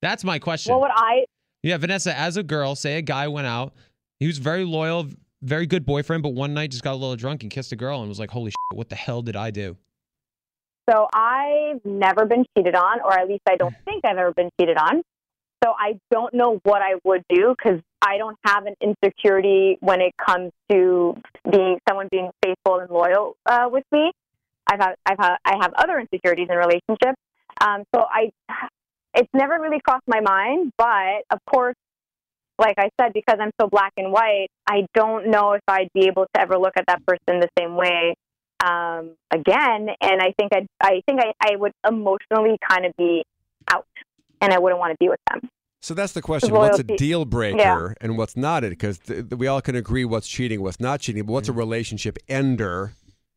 [0.01, 0.73] That's my question.
[0.73, 1.25] What would I?
[1.63, 3.73] Yeah, Vanessa, as a girl, say a guy went out,
[4.19, 5.07] he was very loyal,
[5.41, 7.99] very good boyfriend, but one night just got a little drunk and kissed a girl
[8.01, 9.77] and was like, holy shit, what the hell did I do?
[10.89, 14.51] So I've never been cheated on, or at least I don't think I've ever been
[14.59, 15.01] cheated on.
[15.63, 20.01] So I don't know what I would do because I don't have an insecurity when
[20.01, 21.15] it comes to
[21.49, 24.11] being someone being faithful and loyal uh, with me.
[24.67, 27.19] I've had, I've had, I have other insecurities in relationships.
[27.61, 28.31] Um, so I,
[29.15, 30.71] it's never really crossed my mind.
[30.77, 31.75] But of course,
[32.57, 36.07] like I said, because I'm so black and white, I don't know if I'd be
[36.07, 38.15] able to ever look at that person the same way
[38.65, 39.89] um, again.
[40.01, 43.23] And I think I, I think I, I would emotionally kind of be
[43.69, 43.85] out,
[44.41, 45.49] and I wouldn't want to be with them.
[45.81, 46.51] So that's the question.
[46.51, 48.71] What's a deal breaker and what's not it?
[48.71, 51.53] Because th- th- we all can agree what's cheating, what's not cheating, but what's a
[51.53, 52.93] relationship ender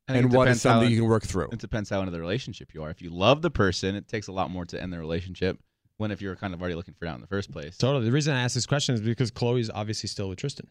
[0.07, 1.49] and it what depends is something how- you can work through?
[1.53, 2.89] It depends how into the relationship you are.
[2.91, 5.59] If you love the person, it takes a lot more to end the relationship.
[5.99, 8.05] When if you're kind of already looking for it out in the first place, Totally.
[8.07, 10.69] The reason I asked this question is because Khloe's obviously still with Tristan.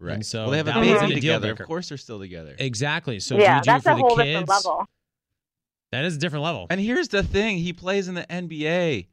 [0.00, 0.14] right?
[0.14, 1.52] And so well, they have a baby wasn't together.
[1.52, 2.54] Of course, they're still together.
[2.58, 3.20] Exactly.
[3.20, 4.64] So yeah, do you do that's it a for whole the different kids?
[4.66, 4.86] level.
[5.92, 6.66] That is a different level.
[6.70, 9.06] And here's the thing: he plays in the NBA.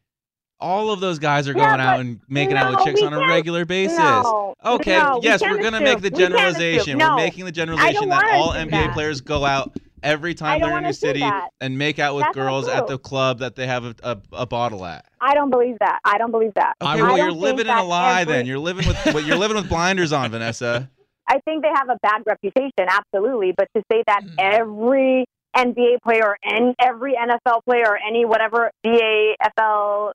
[0.59, 3.27] All of those guys are Yeah, going out and making out with chicks on a
[3.27, 3.97] regular basis.
[3.97, 6.97] No, Okay, no, yes, can't we're gonna make the We can't generalization.
[6.97, 8.93] We're making the generalization that all NBA that.
[8.93, 11.49] players go out every time they're in a city that.
[11.59, 14.45] and make out with That's girls at the club that they have a, a, a
[14.45, 15.05] bottle at.
[15.19, 15.99] I don't believe that.
[16.05, 16.73] I don't believe that.
[16.81, 18.21] Okay, I well, you're living in a lie.
[18.21, 20.89] every- Then you're living with well, you're living with blinders on, Vanessa.
[21.27, 23.51] I think they have a bad reputation, absolutely.
[23.57, 24.35] But to say that Mm.
[24.39, 25.25] every
[25.57, 30.11] NBA player and every NFL player or any whatever BAFL,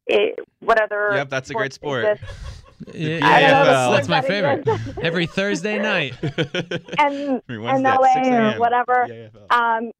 [0.60, 2.04] what other Yep, that's a great sport.
[2.04, 2.59] exists,
[2.94, 4.66] Yeah, I don't the that's, that's my favorite.
[5.02, 6.14] Every Thursday night.
[6.22, 6.32] and
[6.98, 9.06] Every and Wednesday at LA 6 or whatever.
[9.08, 9.90] Yeah, Um,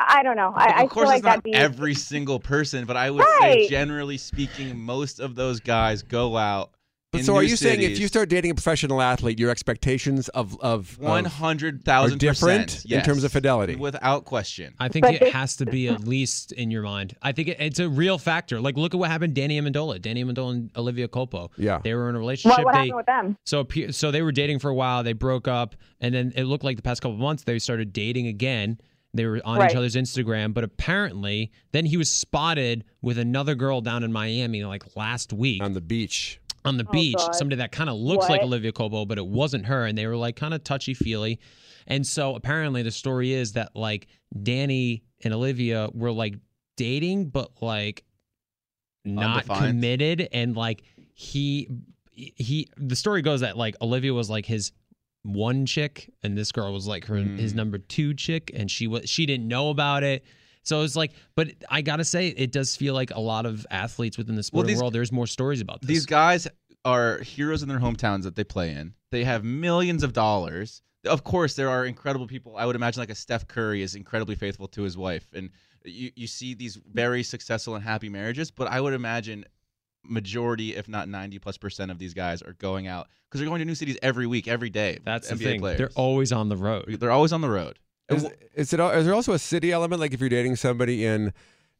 [0.00, 0.52] I don't know.
[0.54, 3.24] I, I of course, feel like it's not be every single person, but I would
[3.40, 6.70] say, generally speaking, most of those guys go out.
[7.10, 10.28] But so are new you saying if you start dating a professional athlete, your expectations
[10.28, 13.76] of of, one of hundred are thousand different in terms of fidelity?
[13.76, 14.74] without question.
[14.78, 17.16] I think But it has to be at least in your mind.
[17.22, 18.60] I think it, it's a real factor.
[18.60, 20.02] Like, look at what happened to Danny Amendola.
[20.02, 21.48] Danny Amendola and Olivia Culpo.
[21.56, 21.80] Yeah.
[21.82, 22.58] They were in a relationship.
[22.58, 23.36] what, what they, happened with them.
[23.46, 25.02] So so they were dating for a while.
[25.02, 27.94] They broke up, and then it looked like the past couple of months they started
[27.94, 28.78] dating again.
[29.14, 29.70] They were on Right.
[29.70, 34.62] each other's Instagram, but apparently then he was spotted with another girl down in Miami
[34.64, 36.38] like last week on the beach.
[36.64, 37.14] On the Oh, beach.
[37.16, 37.34] God.
[37.34, 40.16] Somebody that kind of looks like Olivia Culpo, but it wasn't her, and they were
[40.16, 41.38] like kind of touchy feely.
[41.86, 44.08] And so apparently the story is that like
[44.42, 46.34] Danny and Olivia were like
[46.76, 48.04] dating, but like
[49.04, 49.66] not Undefined.
[49.66, 50.82] committed, and like
[51.14, 51.68] he
[52.12, 54.72] he the story goes that like Olivia was like his
[55.22, 57.56] one chick and this girl was like her his Mm.
[57.56, 60.24] number two chick and she was she didn't know about it
[60.68, 64.16] so it's like but i gotta say it does feel like a lot of athletes
[64.18, 66.46] within the Well, sporting these- world there's more stories about this These guys
[66.84, 68.94] are heroes in their hometowns that they play in.
[69.10, 70.80] They have millions of dollars.
[71.04, 72.56] Of course, there are incredible people.
[72.56, 75.50] I would imagine like a Steph Curry is incredibly faithful to his wife, and
[75.84, 78.50] you you see these very successful and happy marriages.
[78.52, 79.44] But I would imagine
[80.04, 83.58] majority, if not ninety plus percent of these guys are going out because they're going
[83.60, 84.98] to new cities every week, every day.
[85.04, 85.78] that's the thing Players.
[85.78, 87.78] they're always on the road They're always on the road.
[88.08, 88.76] Is, is it?
[88.78, 90.00] there also a city element?
[90.00, 91.32] Like if you're dating somebody in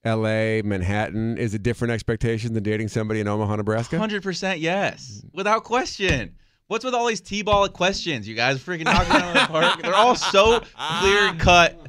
[0.05, 3.99] L.A., Manhattan, is it different expectation than dating somebody in Omaha, Nebraska?
[3.99, 6.35] Hundred percent yes, without question.
[6.67, 8.29] What's with all these t-ball questions?
[8.29, 9.83] You guys freaking knocking out of the park.
[9.83, 10.61] They're all so
[11.01, 11.81] clear cut,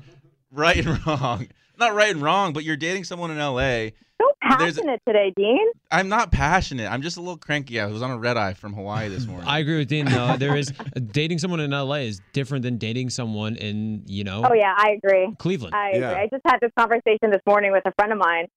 [0.52, 1.48] right and wrong.
[1.78, 3.90] Not right and wrong, but you're dating someone in LA.
[4.22, 5.68] So There's- passionate today, Dean.
[5.92, 6.90] I'm not passionate.
[6.92, 7.80] I'm just a little cranky.
[7.80, 9.48] I was on a red eye from Hawaii this morning.
[9.48, 10.06] I agree with Dean.
[10.06, 10.36] though.
[10.40, 10.72] there is
[11.12, 14.98] dating someone in LA is different than dating someone in you know Oh yeah, I
[15.04, 15.34] agree.
[15.40, 15.76] Cleveland.
[15.76, 16.12] I Yeah.
[16.14, 18.48] I just had this conversation this morning with a friend of mine,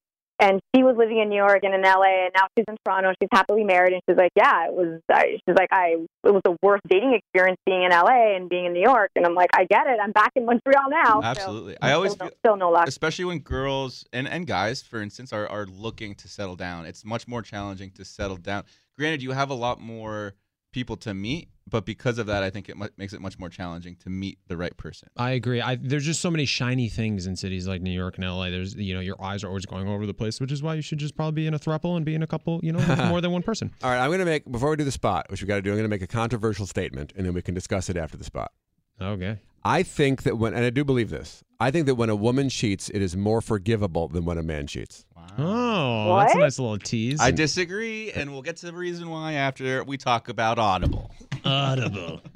[0.42, 3.08] and she was living in New York and in LA, and now she's in Toronto.
[3.10, 6.30] And she's happily married, and she's like, "Yeah, it was." I, she's like, "I it
[6.30, 9.34] was the worst dating experience being in LA and being in New York," and I'm
[9.34, 9.98] like, "I get it.
[10.02, 11.76] I'm back in Montreal now." so Absolutely.
[11.80, 12.88] I always still, feel, no, still no luck.
[12.88, 16.86] especially when girls and, and guys, for instance, are, are looking to settle down.
[16.86, 18.64] It's much more challenging to settle down.
[18.98, 20.34] Granted, you have a lot more
[20.72, 23.48] people to meet, but because of that, I think it mu- makes it much more
[23.48, 25.08] challenging to meet the right person.
[25.16, 25.60] I agree.
[25.60, 28.50] I, there's just so many shiny things in cities like New York and LA.
[28.50, 30.82] There's, you know, your eyes are always going over the place, which is why you
[30.82, 33.04] should just probably be in a throuple and be in a couple, you know, with
[33.08, 33.70] more than one person.
[33.82, 35.62] All right, I'm going to make before we do the spot, which we got to
[35.62, 35.70] do.
[35.70, 38.24] I'm going to make a controversial statement, and then we can discuss it after the
[38.24, 38.52] spot.
[39.00, 39.38] Okay.
[39.64, 42.48] I think that when, and I do believe this, I think that when a woman
[42.48, 45.04] cheats, it is more forgivable than when a man cheats.
[45.38, 47.20] Oh, that's a nice little tease.
[47.20, 51.10] I disagree, and we'll get to the reason why after we talk about Audible.
[51.44, 52.20] Audible.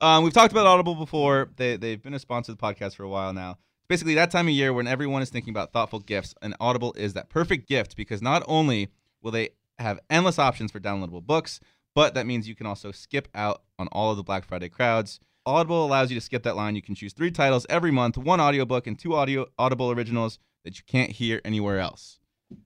[0.00, 1.48] Um, we've talked about Audible before.
[1.56, 3.52] They, they've been a sponsor of the podcast for a while now.
[3.52, 6.92] It's basically that time of year when everyone is thinking about thoughtful gifts, and Audible
[6.98, 8.88] is that perfect gift because not only
[9.22, 11.58] will they have endless options for downloadable books,
[11.94, 15.20] but that means you can also skip out on all of the Black Friday crowds.
[15.46, 16.74] Audible allows you to skip that line.
[16.74, 20.78] You can choose three titles every month, one audiobook and two audio Audible originals that
[20.78, 22.18] you can't hear anywhere else.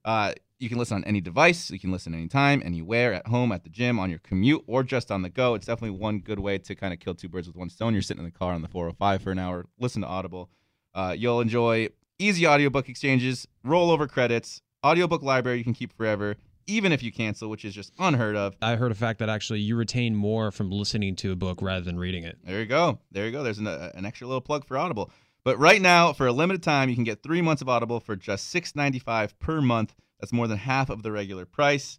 [0.05, 1.71] Uh, you can listen on any device.
[1.71, 5.11] You can listen anytime, anywhere, at home, at the gym, on your commute, or just
[5.11, 5.55] on the go.
[5.55, 7.93] It's definitely one good way to kind of kill two birds with one stone.
[7.93, 10.51] You're sitting in the car on the 405 for an hour, listen to Audible.
[10.95, 16.37] Uh, you'll enjoy easy audiobook exchanges, rollover credits, audiobook library you can keep forever,
[16.69, 18.55] even if you cancel, which is just unheard of.
[18.63, 21.85] I heard a fact that actually you retain more from listening to a book rather
[21.85, 22.39] than reading it.
[22.45, 23.01] There you go.
[23.11, 23.43] There you go.
[23.43, 25.11] There's an, uh, an extra little plug for Audible.
[25.45, 28.15] But right now, for a limited time, you can get three months of Audible for
[28.15, 29.95] just $6.95 per month.
[30.21, 31.99] That's more than half of the regular price.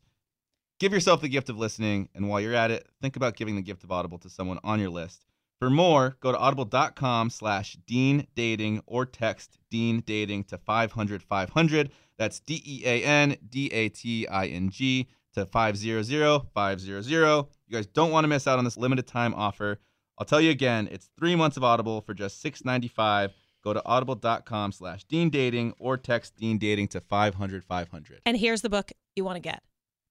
[0.79, 3.61] Give yourself the gift of listening, and while you're at it, think about giving the
[3.61, 5.25] gift of Audible to someone on your list.
[5.59, 11.91] For more, go to audible.com slash Dean Dating or text Dean Dating to 500 500.
[12.17, 16.05] That's D E A N D A T I N G to 500
[16.53, 17.05] 500.
[17.05, 19.79] You guys don't want to miss out on this limited time offer.
[20.17, 23.31] I'll tell you again, it's three months of Audible for just $6.95.
[23.63, 28.21] Go to audible.com slash Dean Dating or text Dean Dating to 500 500.
[28.25, 29.61] And here's the book you want to get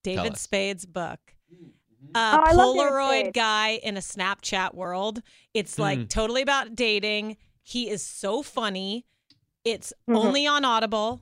[0.02, 0.36] David.
[0.36, 1.20] Spade's book.
[1.52, 1.70] Mm.
[2.14, 5.20] Oh, A I Polaroid guy in a Snapchat world.
[5.54, 6.08] It's like Mm.
[6.08, 7.36] totally about dating.
[7.62, 9.04] He is so funny.
[9.64, 10.16] It's Mhm.
[10.16, 11.20] only on Audible.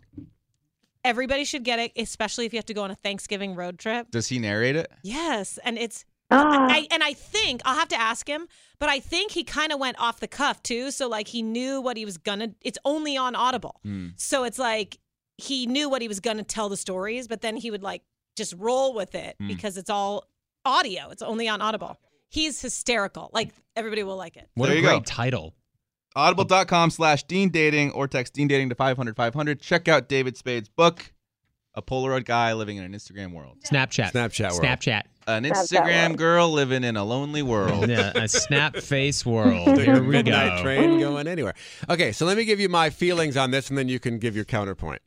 [1.05, 4.11] Everybody should get it, especially if you have to go on a Thanksgiving road trip.
[4.11, 4.91] Does he narrate it?
[5.03, 8.49] Yes, and it's Ah, I and I think I'll have to ask him,
[8.81, 10.91] but I think he kind of went off the cuff too.
[10.91, 12.49] So like he knew what he was gonna.
[12.62, 14.09] It's only on Audible, Hmm.
[14.16, 14.99] so it's like
[15.39, 18.03] he knew what he was gonna tell the stories, but then he would like
[18.37, 19.47] just roll with it Hmm.
[19.47, 20.24] because it's all
[20.66, 21.08] audio.
[21.10, 21.96] It's only on Audible.
[22.28, 23.30] He's hysterical.
[23.32, 24.48] Like everybody will like it.
[24.54, 25.02] What There a you great go.
[25.04, 25.54] title.
[26.14, 29.60] Audible.com slash Dean Dating or text Dean Dating to 500 500.
[29.60, 31.12] Check out David Spade's book,
[31.74, 33.58] A Polaroid Guy Living in an Instagram World.
[33.64, 34.12] Snapchat.
[34.12, 34.62] Snapchat world.
[34.62, 35.02] Snapchat.
[35.28, 36.18] An That's that Instagram world.
[36.18, 37.88] girl living in a lonely world.
[37.90, 39.76] Yeah, a snap face world.
[39.78, 40.62] Here we midnight go.
[40.62, 41.54] train going anywhere.
[41.90, 44.34] Okay, so let me give you my feelings on this, and then you can give
[44.36, 45.02] your counterpoint.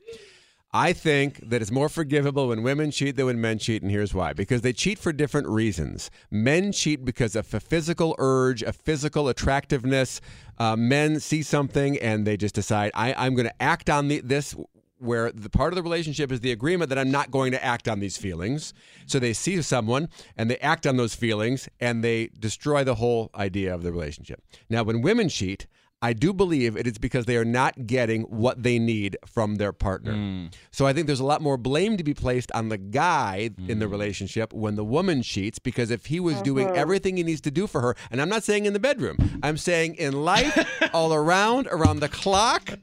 [0.72, 4.14] I think that it's more forgivable when women cheat than when men cheat, and here's
[4.14, 4.32] why.
[4.32, 6.10] Because they cheat for different reasons.
[6.30, 10.20] Men cheat because of a physical urge, a physical attractiveness.
[10.58, 14.20] Uh, men see something and they just decide, I, I'm going to act on the,
[14.20, 14.54] this
[14.98, 17.88] where the part of the relationship is the agreement that I'm not going to act
[17.88, 18.74] on these feelings.
[19.06, 23.30] So they see someone and they act on those feelings and they destroy the whole
[23.34, 24.42] idea of the relationship.
[24.68, 25.66] Now, when women cheat,
[26.02, 29.72] I do believe it is because they are not getting what they need from their
[29.72, 30.14] partner.
[30.14, 30.54] Mm.
[30.70, 33.80] So I think there's a lot more blame to be placed on the guy in
[33.80, 33.90] the mm.
[33.90, 36.76] relationship when the woman cheats because if he was doing uh-huh.
[36.76, 39.58] everything he needs to do for her, and I'm not saying in the bedroom, I'm
[39.58, 42.78] saying in life, all around, around the clock.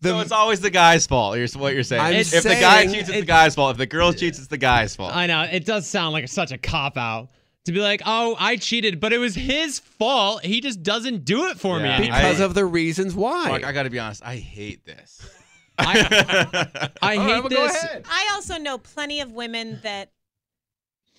[0.00, 1.36] The, so it's always the guy's fault.
[1.36, 2.02] Here's what you're saying.
[2.02, 3.72] I'm if the guy cheats, it's the guy's fault.
[3.72, 5.14] If the girl cheats, it's the guy's fault.
[5.14, 7.30] I know it does sound like such a cop out
[7.66, 10.44] to be like, "Oh, I cheated, but it was his fault.
[10.44, 11.96] He just doesn't do it for me Yeah.
[11.98, 13.48] anymore." because I- of the reasons why.
[13.48, 14.22] Mark, I got to be honest.
[14.24, 15.20] I hate this.
[15.78, 17.86] I, I All hate right, well, this.
[18.08, 20.10] I also know plenty of women that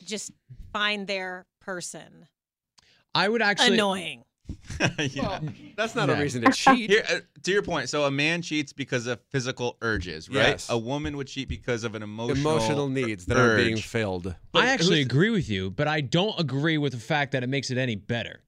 [0.04, 0.32] just
[0.74, 2.28] find their person
[3.14, 3.76] I would actually.
[3.76, 4.24] annoying.
[5.00, 5.40] yeah.
[5.76, 6.18] That's not Yeah.
[6.18, 6.90] a reason to cheat.
[6.90, 10.50] Here, uh, to your point, so a man cheats because of physical urges, right?
[10.50, 10.70] Yes.
[10.70, 13.86] A woman would cheat because of an emotional Emotional needs that are being urge.
[13.86, 14.36] filled.
[14.54, 17.72] I actually agree with you, but I don't agree with the fact that it makes
[17.72, 18.44] it any better.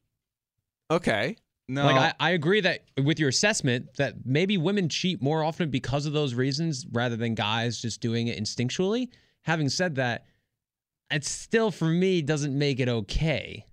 [0.92, 1.36] Okay.
[1.68, 5.70] No, Like I, I agree that with your assessment that maybe women cheat more often
[5.70, 9.10] because of those reasons rather than guys just doing it instinctually.
[9.44, 10.26] Having said that,
[11.12, 13.66] it still for me doesn't make it okay.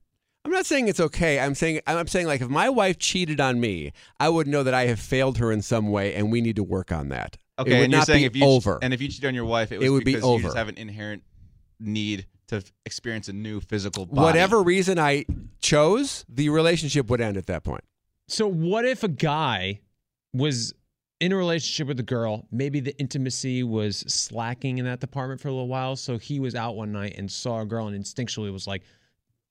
[0.46, 1.40] I'm not saying it's okay.
[1.40, 4.74] I'm saying I'm saying like if my wife cheated on me, I would know that
[4.74, 7.36] I have failed her in some way, and we need to work on that.
[7.58, 8.78] it okay, would and you're not saying be if you over.
[8.80, 10.50] and if you cheat on your wife, it, was It would be because you just
[10.50, 10.58] over.
[10.58, 11.24] have an inherent
[11.80, 14.20] need to experience a new physical body.
[14.20, 15.24] Whatever reason I
[15.60, 17.82] chose, the relationship would end at that point.
[18.28, 19.80] So what if a guy
[20.32, 20.72] was
[21.18, 25.48] in a relationship with a girl, maybe the intimacy was slacking in that department for
[25.48, 28.52] a little while, so he was out one night and saw a girl and instinctually
[28.52, 28.82] was like,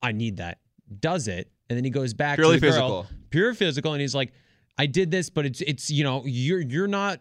[0.02, 0.58] I need that.
[1.00, 4.14] Does it, and then he goes back Purely to the girl, pure physical, and he's
[4.14, 4.32] like,
[4.78, 7.20] I did this, but it's it's you know you're you're not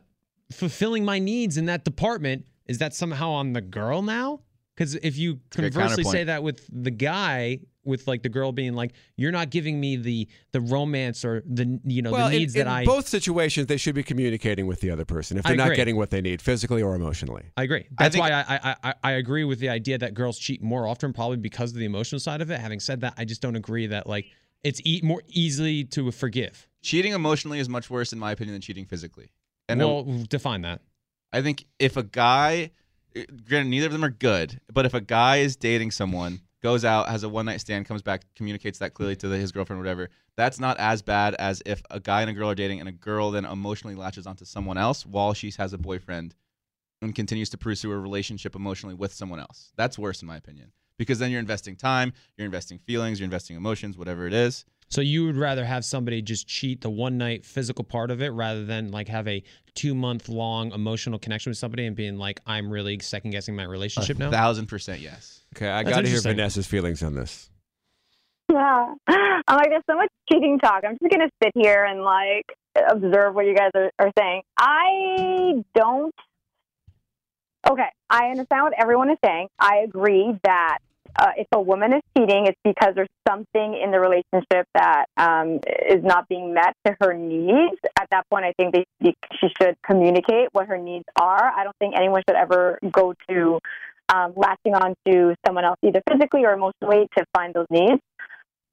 [0.51, 2.45] fulfilling my needs in that department.
[2.68, 4.41] Is that somehow on the girl now?
[4.76, 8.93] Because if you conversely say that with the guy, with like the girl being like,
[9.15, 12.65] you're not giving me the the romance or the you know well, the needs in
[12.65, 15.55] that I in both situations, they should be communicating with the other person if they're
[15.55, 17.43] not getting what they need, physically or emotionally.
[17.57, 17.86] I agree.
[17.97, 20.61] I That's think- why I, I I I agree with the idea that girls cheat
[20.61, 22.59] more often, probably because of the emotional side of it.
[22.59, 24.25] Having said that, I just don't agree that like
[24.63, 26.67] it's e- more easily to forgive.
[26.81, 29.29] cheating emotionally is much worse, in my opinion, than cheating physically.
[29.69, 30.81] And well, define that.
[31.33, 32.71] I think if a guy,
[33.15, 36.84] uh, granted, neither of them are good, but if a guy is dating someone, goes
[36.84, 39.80] out, has a one night stand, comes back, communicates that clearly to the, his girlfriend,
[39.80, 42.89] whatever, that's not as bad as if a guy and a girl are dating and
[42.89, 46.34] a girl then emotionally latches onto someone else while she has a boyfriend
[47.03, 49.74] and continues to pursue a relationship emotionally with someone else.
[49.76, 53.55] That's worse, in my opinion, because then you're investing time, you're investing feelings, you're investing
[53.55, 54.66] emotions, whatever it is.
[54.88, 58.29] So you would rather have somebody just cheat the one night physical part of it
[58.29, 62.39] rather than like have a two month long emotional connection with somebody and being like,
[62.45, 64.31] I'm really second guessing my relationship now.
[64.31, 65.41] Thousand percent yes.
[65.55, 66.21] Okay, I That's got to hear.
[66.21, 67.49] Vanessa's feelings on this.
[68.51, 68.93] Yeah.
[69.07, 70.83] I'm like, there's so much cheating talk.
[70.86, 72.45] I'm just going to sit here and like
[72.89, 74.41] observe what you guys are, are saying.
[74.57, 76.13] I don't.
[77.69, 77.89] Okay.
[78.09, 79.47] I understand what everyone is saying.
[79.59, 80.77] I agree that
[81.18, 85.59] uh, if a woman is cheating, it's because there's something in the relationship that um,
[85.89, 87.80] is not being met to her needs.
[87.99, 91.51] At that point, I think they, she should communicate what her needs are.
[91.55, 93.59] I don't think anyone should ever go to
[94.13, 98.01] um, latching on to someone else, either physically or emotionally, to find those needs.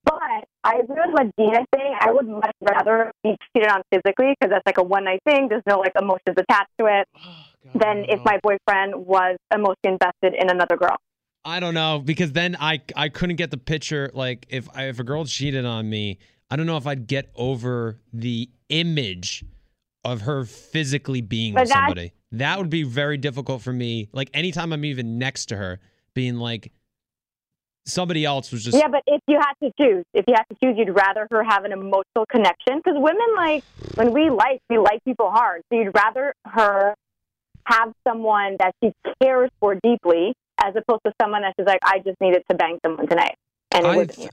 [0.04, 1.94] But I agree with what Dina's saying.
[2.00, 5.48] I would much rather be cheated on physically because that's like a one night thing.
[5.48, 7.08] There's no like emotions attached to it.
[7.76, 10.96] Than if my boyfriend was emotionally invested in another girl.
[11.44, 14.10] I don't know because then I I couldn't get the picture.
[14.14, 16.18] Like if I, if a girl cheated on me,
[16.50, 19.44] I don't know if I'd get over the image
[20.04, 22.12] of her physically being But with somebody.
[22.32, 24.08] That would be very difficult for me.
[24.12, 25.80] Like anytime I'm even next to her,
[26.14, 26.72] being like
[27.86, 30.56] somebody else was just Yeah, but if you had to choose, if you had to
[30.62, 33.64] choose, you'd rather her have an emotional connection because women like
[33.94, 35.62] when we like, we like people hard.
[35.70, 36.94] So you'd rather her
[37.64, 41.98] have someone that she cares for deeply as opposed to someone that's just like, I
[41.98, 43.36] just needed to bang someone tonight.
[43.72, 44.30] And it wasn't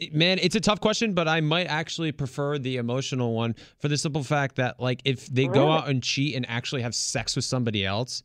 [0.00, 0.08] you.
[0.12, 3.96] man, it's a tough question, but I might actually prefer the emotional one for the
[3.98, 7.44] simple fact that like if they go out and cheat and actually have sex with
[7.44, 8.22] somebody else,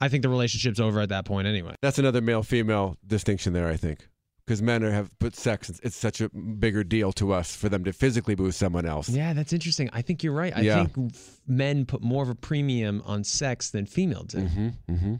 [0.00, 1.74] I think the relationship's over at that point anyway.
[1.82, 4.06] That's another male female distinction there, I think.
[4.46, 7.68] Because men are, have put sex, it's, it's such a bigger deal to us for
[7.68, 9.08] them to physically be with someone else.
[9.08, 9.88] Yeah, that's interesting.
[9.92, 10.56] I think you're right.
[10.56, 10.86] I Yeah.
[10.86, 14.38] think f- men put more of a premium on sex than female do.
[14.38, 15.14] Mm-hmm, mm-hmm.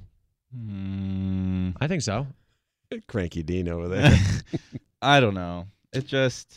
[0.57, 2.26] Mm, I think so.
[3.09, 4.12] Cranky Dean over there.
[5.03, 5.66] I don't know.
[5.92, 6.57] It just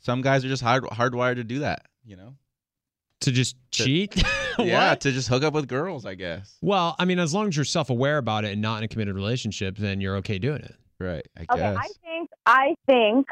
[0.00, 1.86] some guys are just hard hardwired to do that.
[2.04, 2.34] You know.
[3.20, 4.22] To just To- cheat?
[4.56, 6.56] Yeah, to just hook up with girls, I guess.
[6.62, 9.16] Well, I mean, as long as you're self-aware about it and not in a committed
[9.16, 10.76] relationship, then you're okay doing it.
[11.00, 11.26] Right.
[11.36, 11.76] I Okay, guess.
[11.76, 13.26] I think I think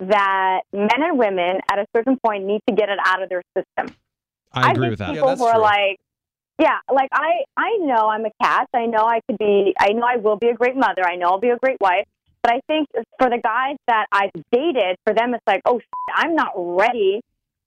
[0.00, 3.42] that men and women at a certain point need to get it out of their
[3.56, 3.94] system.
[4.52, 5.08] I agree think with that.
[5.10, 5.62] Yeah, People that's who are true.
[5.62, 6.00] like,
[6.58, 8.68] yeah, like I, I know I'm a catch.
[8.74, 9.74] I know I could be.
[9.78, 11.04] I know I will be a great mother.
[11.06, 12.06] I know I'll be a great wife.
[12.42, 12.88] But I think
[13.18, 17.20] for the guys that I've dated, for them it's like, oh, shit, I'm not ready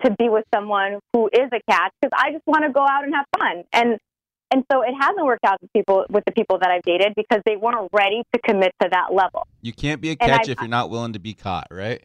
[0.06, 3.04] to be with someone who is a catch because I just want to go out
[3.04, 3.64] and have fun.
[3.74, 4.00] And
[4.52, 7.42] and so it hasn't worked out with people with the people that I've dated because
[7.46, 9.46] they weren't ready to commit to that level.
[9.62, 12.02] you can't be a And catch I- if you're not willing to be caught, right?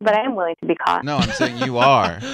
[0.00, 1.04] But I am willing to be caught.
[1.04, 2.18] No, I'm saying you are.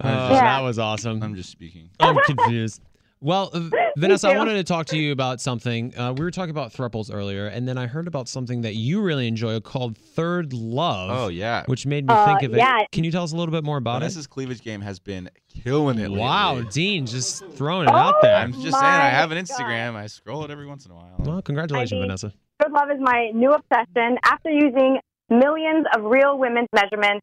[0.00, 0.40] Oh, Yeah.
[0.40, 1.22] That was awesome.
[1.22, 1.90] I'm just speaking.
[2.00, 2.80] I'm confused.
[3.22, 3.68] Well, uh,
[3.98, 5.94] Vanessa, I wanted to talk to you about something.
[5.98, 9.02] Uh, we were talking about thruples earlier, and then I heard about something that you
[9.02, 11.10] really enjoy called Third Love.
[11.12, 11.64] Oh yeah.
[11.66, 12.62] Which made me Uh, think of it.
[12.92, 14.00] Can you tell us a little bit more about it?
[14.00, 16.04] Vanessa's cleavage game has been killing it.
[16.04, 16.08] it?
[16.08, 16.18] lately.
[16.20, 18.36] Wow, Dean just throwing it out there.
[18.36, 19.44] I'm just saying, I have an God.
[19.46, 19.96] Instagram.
[19.96, 21.14] I scroll it every once in a while.
[21.18, 22.32] well, congratulations, I mean- Vanessa.
[22.62, 24.16] Third Love is my new obsession.
[24.24, 27.20] After using millions of real women's measurements,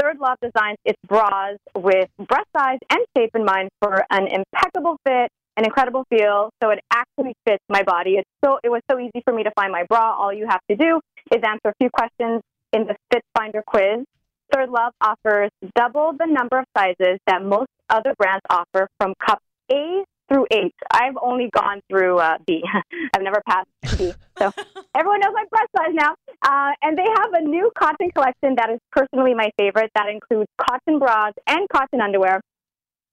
[0.00, 4.96] Third Love designs its bras with breast size and shape in mind for an impeccable
[5.04, 6.50] fit, an incredible feel.
[6.62, 8.12] So it actually fits my body.
[8.12, 10.14] It's so it was so easy for me to find my bra.
[10.14, 11.00] All you have to do
[11.32, 12.40] is answer a few questions
[12.72, 14.04] in the Fit Finder quiz.
[14.52, 19.40] Third Love offers double the number of sizes that most other brands offer from cup
[19.70, 20.72] A through H.
[20.90, 22.62] I've only gone through uh, B.
[23.14, 23.68] I've never passed
[23.98, 24.12] B.
[24.38, 24.52] So
[24.94, 26.14] everyone knows my breast size now.
[26.42, 29.90] Uh, and they have a new cotton collection that is personally my favorite.
[29.94, 32.40] That includes cotton bras and cotton underwear.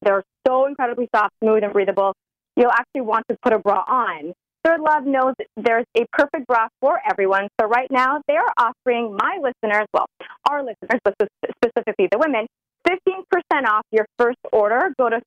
[0.01, 2.13] They're so incredibly soft, smooth, and breathable.
[2.55, 4.33] You'll actually want to put a bra on.
[4.63, 7.47] Third Love knows there's a perfect bra for everyone.
[7.59, 10.07] So right now, they are offering my listeners, well,
[10.49, 11.15] our listeners, but
[11.63, 12.47] specifically the women,
[12.87, 13.23] 15%
[13.67, 14.93] off your first order.
[14.99, 15.21] Go to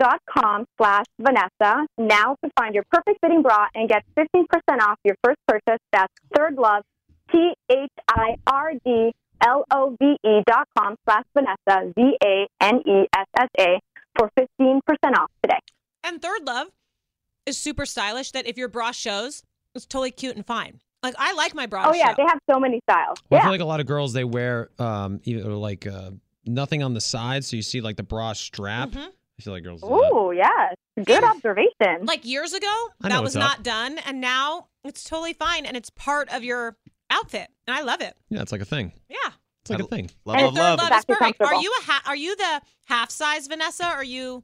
[0.00, 4.44] thirdlove.com slash Vanessa now to find your perfect fitting bra and get 15%
[4.80, 5.80] off your first purchase.
[5.92, 6.82] That's thirdlove,
[7.32, 13.80] T-H-I-R-D L-O-V-E dot com slash Vanessa, V-A-N-E-S-S-A
[14.18, 14.80] for 15%
[15.18, 15.58] off today.
[16.04, 16.68] And Third Love
[17.44, 18.30] is super stylish.
[18.32, 19.42] That if your bra shows,
[19.74, 20.80] it's totally cute and fine.
[21.02, 21.84] Like I like my bra.
[21.88, 22.14] Oh, yeah, show.
[22.16, 23.18] they have so many styles.
[23.28, 23.44] Well, I yeah.
[23.44, 26.12] feel like a lot of girls they wear um either like uh,
[26.46, 28.90] nothing on the side, so you see like the bra strap.
[28.90, 29.08] Mhm.
[29.38, 29.82] I feel like girls.
[29.82, 29.94] Do that.
[30.14, 30.74] Ooh, yes.
[31.04, 32.04] Good observation.
[32.06, 32.66] Like years ago,
[33.02, 33.58] I that was what's up.
[33.58, 36.76] not done, and now it's totally fine, and it's part of your
[37.10, 38.16] outfit, and I love it.
[38.30, 38.92] Yeah, it's like a thing.
[39.08, 39.16] Yeah.
[39.62, 40.10] It's like I a thing.
[40.24, 40.90] Love, And love, Third love.
[40.90, 41.42] Love is perfect.
[41.42, 43.84] Are you a ha- are you the half size Vanessa?
[43.84, 44.42] Or are you?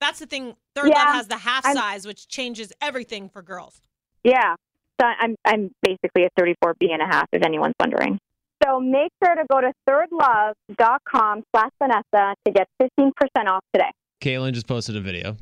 [0.00, 0.54] That's the thing.
[0.76, 3.80] Third Yeah, Love has the half I'm- size, which changes everything for girls.
[4.22, 4.54] Yeah.
[5.00, 8.18] So I'm I'm basically a 34B and a half, if anyone's wondering.
[8.64, 13.10] So make sure to go to thirdlove.com slash Vanessa to get 15%
[13.48, 13.90] off today.
[14.20, 15.36] Kaitlyn just posted a video.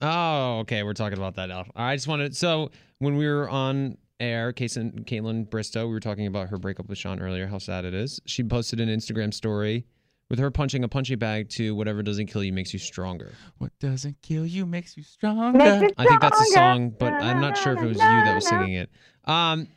[0.00, 0.82] Oh, okay.
[0.82, 1.64] We're talking about that now.
[1.76, 2.36] I just wanted.
[2.36, 6.88] So when we were on air, Kaitlyn, Kaitlyn Bristowe, we were talking about her breakup
[6.88, 7.46] with Shawn earlier.
[7.46, 8.20] How sad it is.
[8.26, 9.86] She posted an Instagram story
[10.28, 13.70] with her punching a punching bag to "Whatever doesn't kill you makes you stronger." What
[13.80, 15.56] doesn't kill you makes you stronger.
[15.58, 17.98] Makes it I think that's a song, but I'm not sure if it was you
[17.98, 18.90] that was singing it.
[19.24, 19.68] Um.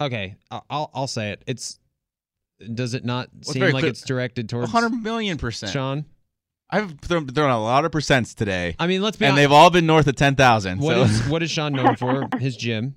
[0.00, 1.42] Okay, I- I'll I'll say it.
[1.46, 1.78] It's.
[2.74, 5.72] Does it not it's seem very like clear- it's directed towards 100 million percent.
[5.72, 6.04] Shawn?
[6.70, 9.42] I've thrown, thrown a lot of percents today, I mean, let's be and honest.
[9.42, 10.78] they've all been north of 10,000.
[10.80, 11.02] What so.
[11.02, 12.28] is what is Shawn known for?
[12.38, 12.94] His gym.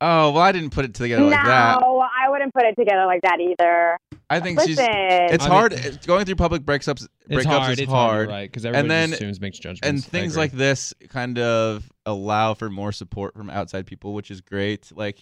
[0.00, 1.80] oh, well, I didn't put it together no, like that.
[1.80, 3.98] No, I wouldn't put it together like that either.
[4.30, 4.78] I think Listen, she's.
[4.80, 5.72] It's I mean- hard.
[5.72, 7.72] it's- going through public breakups, It's breakups hard.
[7.72, 8.28] is it's hard.
[8.28, 8.48] right?
[8.48, 9.80] Because everybody then- just assumes makes judgments.
[9.82, 14.40] and things like this kind of allow for more support from outside people, which is
[14.42, 14.92] great.
[14.94, 15.18] Like,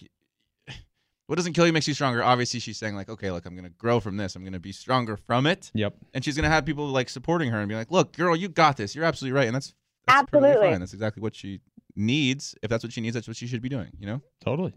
[1.27, 2.23] what doesn't kill you makes you stronger.
[2.23, 4.35] Obviously, she's saying like, okay, look, I'm gonna grow from this.
[4.35, 5.95] I'm gonna be stronger from it, Yep.
[6.13, 8.77] and she's gonna have people like supporting her and be like, look, girl, you got
[8.77, 8.95] this.
[8.95, 9.73] You're absolutely right, and that's,
[10.07, 10.67] that's Absolutely.
[10.69, 10.79] fine.
[10.79, 11.61] That's exactly what she
[11.95, 12.55] needs.
[12.63, 13.89] If that's what she needs, that's what she should be doing.
[13.99, 14.21] You know.
[14.43, 14.73] Totally.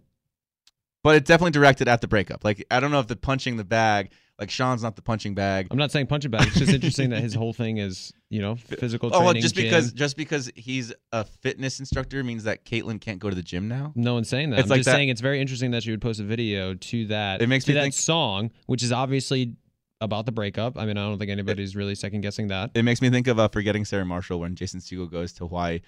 [1.02, 2.44] But it's definitely directed at the breakup.
[2.44, 4.10] Like, I don't know if the punching the bag.
[4.40, 5.68] Like Shawn's not the punching bag.
[5.70, 6.46] I'm not saying punching bag.
[6.48, 9.24] It's just interesting that his whole thing is, you know, physical Oh, training.
[9.26, 9.64] well, just gym.
[9.64, 13.68] because just because he's a fitness instructor means that Kaitlyn can't go to the gym
[13.68, 13.92] now.
[13.94, 14.60] No one's saying that.
[14.60, 16.72] It's I'm like just that- saying it's very interesting that she would post a video
[16.74, 17.42] to that.
[17.42, 19.56] It makes to me that think- song, which is obviously
[20.00, 20.78] about the breakup.
[20.78, 22.70] I mean, I don't think anybody's really second guessing that.
[22.74, 25.80] It makes me think of uh, forgetting Sarah Marshall when Jason Segel goes to Hawaii.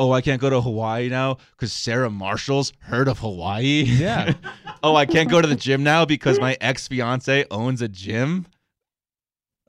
[0.00, 3.82] Oh, I can't go to Hawaii now because Sarah Marshall's heard of Hawaii.
[3.82, 4.32] Yeah.
[4.82, 8.46] oh, I can't go to the gym now because my ex fiance owns a gym.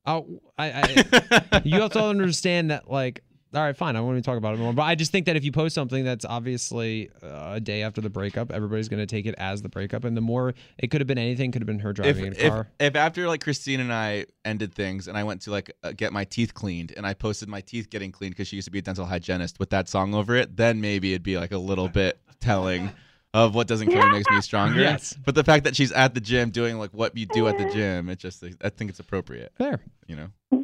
[0.06, 3.98] Oh, I, I you have to understand that, like, all right, fine.
[3.98, 5.76] I want to talk about it more, but I just think that if you post
[5.76, 9.62] something that's obviously uh, a day after the breakup, everybody's going to take it as
[9.62, 11.96] the breakup, and the more it could have been anything, could have been her if,
[11.98, 12.68] driving in a if, car.
[12.80, 16.14] if after like Christine and I ended things and I went to like uh, get
[16.14, 18.80] my teeth cleaned and I posted my teeth getting cleaned because she used to be
[18.80, 21.88] a dental hygienist with that song over it, then maybe it'd be like a little
[21.90, 22.92] bit telling
[23.34, 24.80] of what doesn't kill you makes me stronger.
[24.80, 25.18] Yes.
[25.26, 27.70] But the fact that she's at the gym doing like what you do at the
[27.70, 29.52] gym, it just I think it's appropriate.
[29.58, 29.82] Fair.
[30.08, 30.64] You know.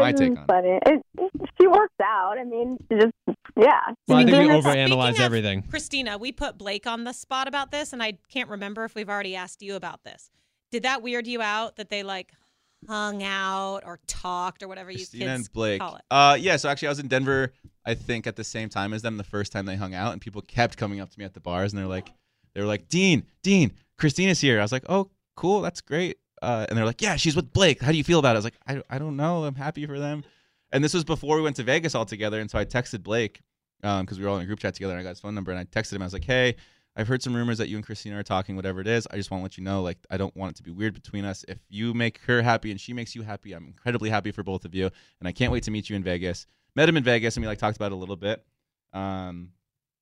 [0.00, 0.46] My it's take on it.
[0.46, 0.78] funny.
[0.86, 1.02] It,
[1.60, 2.38] she works out.
[2.38, 3.12] I mean, just
[3.56, 3.80] yeah.
[4.06, 5.62] Well, I think we doing overanalyze everything.
[5.62, 9.08] Kristina, we put Blake on the spot about this, and I can't remember if we've
[9.08, 10.30] already asked you about this.
[10.70, 12.32] Did that weird you out that they like
[12.86, 15.80] hung out or talked or whatever Kristina you kids and Blake.
[15.80, 16.02] call it?
[16.10, 16.56] Uh, yeah.
[16.56, 17.52] So actually, I was in Denver.
[17.84, 20.20] I think at the same time as them, the first time they hung out, and
[20.20, 22.12] people kept coming up to me at the bars, and they're like,
[22.54, 24.58] they were like, Dean, Dean, Kristina's here.
[24.58, 26.18] I was like, oh, cool, that's great.
[26.42, 27.80] Uh, and they're like, yeah, she's with Blake.
[27.80, 28.32] How do you feel about it?
[28.32, 29.44] I was like, I, I don't know.
[29.44, 30.24] I'm happy for them.
[30.72, 32.40] And this was before we went to Vegas all together.
[32.40, 33.40] And so I texted Blake
[33.80, 34.92] because we were all in a group chat together.
[34.92, 36.02] And I got his phone number and I texted him.
[36.02, 36.56] I was like, "Hey,
[36.96, 38.56] I've heard some rumors that you and Kristina are talking.
[38.56, 39.82] Whatever it is, I just want to let you know.
[39.82, 41.44] Like, I don't want it to be weird between us.
[41.46, 44.64] If you make her happy and she makes you happy, I'm incredibly happy for both
[44.64, 44.90] of you.
[45.20, 46.46] And I can't wait to meet you in Vegas.
[46.74, 48.44] Met him in Vegas and we like talked about it a little bit.
[48.94, 49.50] Um,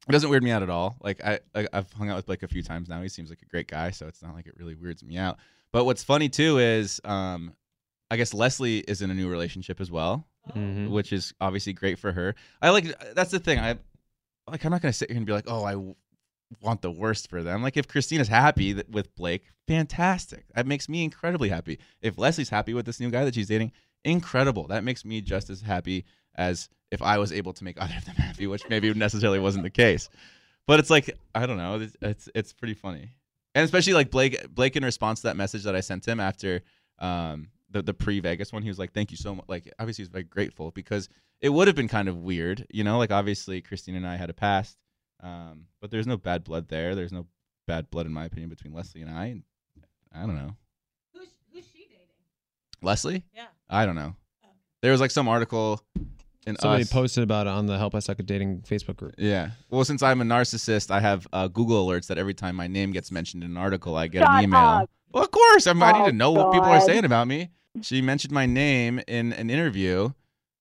[0.09, 0.97] it doesn't weird me out at all.
[1.01, 3.01] Like I, I I've hung out with Blake a few times now.
[3.03, 5.39] He seems like a great guy, so it's not like it really weirds me out.
[5.75, 7.53] But what's funny too is, um,
[8.09, 10.89] I guess Leslie is in a new relationship as well, Mhm.
[10.91, 12.37] which is obviously great for her.
[12.63, 13.59] I like that's the thing.
[13.59, 13.77] I
[14.49, 15.97] like I'm not gonna sit here and be like, oh, I w-
[16.61, 17.61] want the worst for them.
[17.61, 20.45] Like if Kristina's happy th- with Blake, fantastic.
[20.55, 21.81] That makes me incredibly happy.
[22.01, 23.73] If Leslie's happy with this new guy that she's dating,
[24.05, 24.69] incredible.
[24.69, 26.05] That makes me just as happy
[26.37, 29.65] as if I was able to make either of them happy, which maybe necessarily wasn't
[29.65, 30.09] the case.
[30.69, 31.81] But it's like I don't know.
[31.81, 33.11] It's it's, it's pretty funny,
[33.55, 36.63] and especially like Blake Blake in response to that message that I sent him after
[36.99, 40.03] um, the the pre Vegas one, he was like, "Thank you so much." Like obviously
[40.03, 41.09] he's very grateful because
[41.41, 42.99] it would have been kind of weird, you know.
[42.99, 44.79] Like obviously Christine and I had a past,
[45.23, 46.95] um, but there's no bad blood there.
[46.95, 47.27] There's no
[47.67, 49.43] bad blood in my opinion between Leslie and I.
[50.15, 50.55] I don't know.
[51.13, 52.07] Who's, who's she dating?
[52.83, 53.25] Leslie?
[53.35, 53.47] Yeah.
[53.69, 54.15] I don't know.
[54.83, 55.81] There was like some article
[56.47, 59.15] in Somebody Us- posted about it on the Help I Suck at Dating Facebook group.
[59.19, 59.51] Yeah.
[59.71, 62.93] Well, since I'm a narcissist, I have uh, Google alerts that every time my name
[62.93, 64.61] gets mentioned in an article, I get Shut an email.
[64.61, 64.91] up.
[65.13, 65.67] Well, of course.
[65.67, 67.51] I'm, I need Oh, to know what people are saying about me.
[67.83, 70.11] She mentioned my name in an interview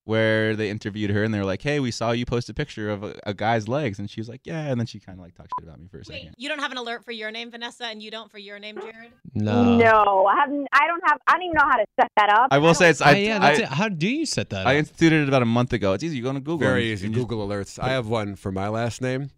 [0.06, 2.90] where they interviewed her and they were like, hey, we saw you post a picture
[2.90, 4.00] of a, a guy's legs.
[4.00, 4.68] And she was like, yeah.
[4.68, 6.36] And then she kind of like talked shit about me for a Wait, second.
[6.38, 8.78] you don't have an alert for your name, Vanessa, and you don't for your name,
[8.82, 9.12] Jared?
[9.34, 9.78] No.
[9.78, 10.68] No, I haven't.
[10.74, 11.18] I don't have.
[11.28, 12.48] I don't even know how to set that up.
[12.52, 13.68] I will say it's, Oh, I, yeah, that's I, it.
[13.70, 14.80] How do you set that I up?
[14.80, 15.94] instituted it about a month ago.
[15.94, 16.18] It's easy.
[16.18, 16.58] You go on Google.
[16.58, 17.06] Very easy.
[17.06, 17.82] and just- Google alerts.
[17.82, 19.30] I have one for my last name.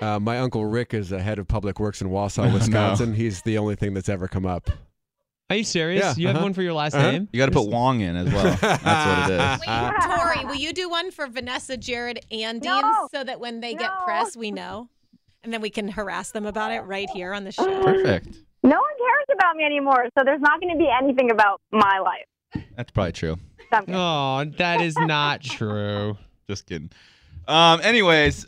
[0.00, 2.54] Uh, my uncle Rick is the head of public works in Wausau, No.
[2.54, 3.14] Wisconsin.
[3.14, 4.70] He's the only thing that's ever come up.
[5.50, 6.02] Are you serious?
[6.02, 6.44] Yeah, you have uh-huh.
[6.46, 7.10] one for your last Uh-huh.
[7.10, 7.28] name?
[7.32, 8.56] You got to put Wong in as well.
[8.60, 9.60] That's what it is.
[10.08, 13.08] Wait, Tori, will you do one for Vanessa, Jared, and Dean No.
[13.12, 14.88] so that when they get press, we know?
[15.42, 17.82] And then we can harass them about it right here on the show.
[17.82, 18.28] Perfect.
[18.62, 21.98] No one cares about me anymore, so there's not going to be anything about my
[21.98, 22.64] life.
[22.76, 23.36] That's probably true.
[23.58, 23.94] So I'm kidding.
[23.94, 26.16] Oh, that is not true.
[26.48, 26.90] Just kidding.
[27.46, 27.80] Um.
[27.82, 28.46] Anyways,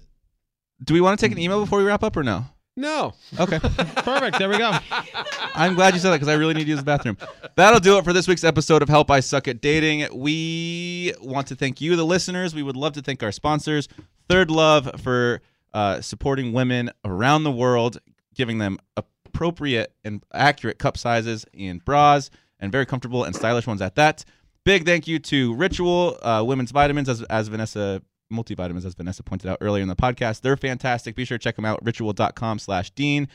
[0.82, 2.46] do we want to take an email before we wrap up or no?
[2.76, 3.14] No.
[3.40, 3.58] Okay.
[3.58, 4.38] Perfect.
[4.38, 4.76] There we go.
[5.54, 7.16] I'm glad you said that because I really need to use the bathroom.
[7.54, 10.06] That'll do it for this week's episode of Help I Suck at Dating.
[10.12, 12.54] We want to thank you, the listeners.
[12.54, 13.88] We would love to thank our sponsors,
[14.28, 15.40] Third Love, for
[15.72, 17.98] uh, supporting women around the world,
[18.34, 23.80] giving them appropriate and accurate cup sizes and bras, and very comfortable and stylish ones
[23.80, 24.22] at that.
[24.66, 28.02] Big thank you to Ritual uh, Women's Vitamins, as, as Vanessa
[28.32, 30.40] multivitamins, as Vanessa pointed out earlier in the podcast.
[30.40, 31.14] They're fantastic.
[31.14, 31.84] Be sure to check them out.
[31.84, 33.28] Ritual.com slash Dean.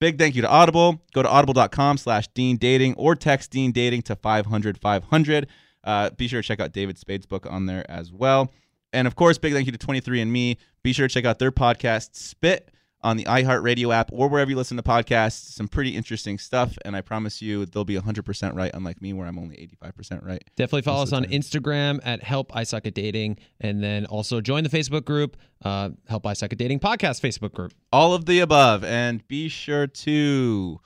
[0.00, 1.00] Big thank you to Audible.
[1.12, 5.48] Go to audible.com slash Dean Dating or text Dean Dating to 500 500.
[5.84, 8.52] Uh, be sure to check out David Spade's book on there as well.
[8.92, 10.56] And of course, big thank you to 23andMe.
[10.82, 12.70] Be sure to check out their podcast, Spit,
[13.00, 15.52] on the iHeartRadio app or wherever you listen to podcasts.
[15.52, 16.76] Some pretty interesting stuff.
[16.84, 20.42] And I promise you, they'll be 100% right, unlike me, where I'm only 85% right.
[20.56, 24.40] Definitely follow us on the Instagram at Help I Suck at Dating, and then also
[24.40, 27.72] join the Facebook group, uh, Help I Suck at Dating podcast Facebook group.
[27.92, 28.82] All of the above.
[28.82, 30.80] And be sure to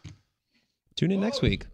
[0.96, 1.66] Tune in next week.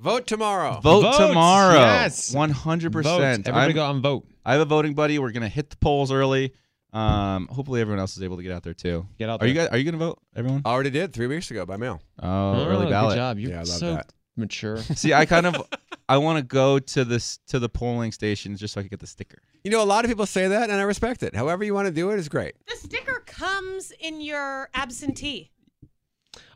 [0.00, 0.78] Vote tomorrow.
[0.80, 1.74] vote Vote, tomorrow.
[1.74, 2.32] yes.
[2.34, 2.92] 100%.
[3.02, 3.20] Vote.
[3.22, 4.26] Everybody I'm- go out and vote.
[4.44, 5.18] I have a voting buddy.
[5.18, 6.52] We're gonna hit the polls early.
[6.92, 9.06] Um, hopefully everyone else is able to get out there too.
[9.18, 9.68] Get out Are you guys?
[9.68, 10.20] Are you gonna vote?
[10.34, 10.62] Everyone?
[10.64, 12.00] I already did three weeks ago by mail.
[12.22, 13.16] Oh, early good ballot.
[13.16, 13.38] job.
[13.38, 14.12] You're Yeah, I love so that.
[14.36, 14.76] mature.
[14.94, 15.62] See, I kind of,
[16.08, 19.00] I want to go to this to the polling stations just so I can get
[19.00, 19.38] the sticker.
[19.64, 21.36] You know, a lot of people say that, and I respect it.
[21.36, 22.54] However you want to do it is great.
[22.66, 25.50] The sticker comes in your absentee.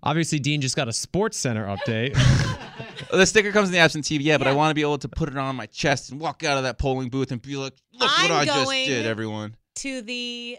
[0.03, 2.17] Obviously, Dean just got a Sports Center update.
[3.11, 5.29] The sticker comes in the absentee, yeah, but I want to be able to put
[5.29, 8.09] it on my chest and walk out of that polling booth and be like, "Look
[8.09, 10.59] what I'm I just did, everyone." To the,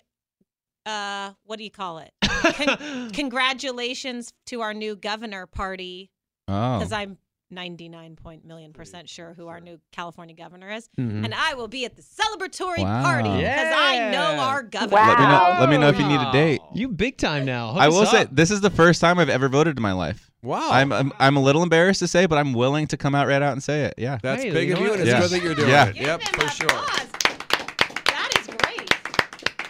[0.86, 2.12] uh, what do you call it?
[2.24, 6.10] Con- congratulations to our new governor party
[6.48, 7.18] Oh, because I'm
[7.52, 11.24] 99 point million percent sure who our new California governor is, Mhm.
[11.24, 13.04] and I will be at the celebratory Wow.
[13.04, 14.94] party because I know our governor.
[14.96, 15.08] Wow.
[15.08, 15.58] let me know.
[15.62, 16.60] Let me know if you need a date.
[16.74, 17.74] You big time now.
[17.74, 19.94] Hook I us will say this is the first time I've ever voted in my
[19.94, 20.32] life.
[20.42, 20.70] Wow.
[20.72, 23.42] I'm, I'm I'm a little embarrassed to say, but I'm willing to come out right
[23.42, 23.94] out and say it.
[23.98, 24.18] Yeah.
[24.22, 25.22] That's Hey, big of you, and it's Yeah.
[25.22, 25.86] good that you're doing Yeah.
[25.88, 25.94] it.
[25.96, 26.68] Give Yep, for sure.
[26.68, 27.08] applause.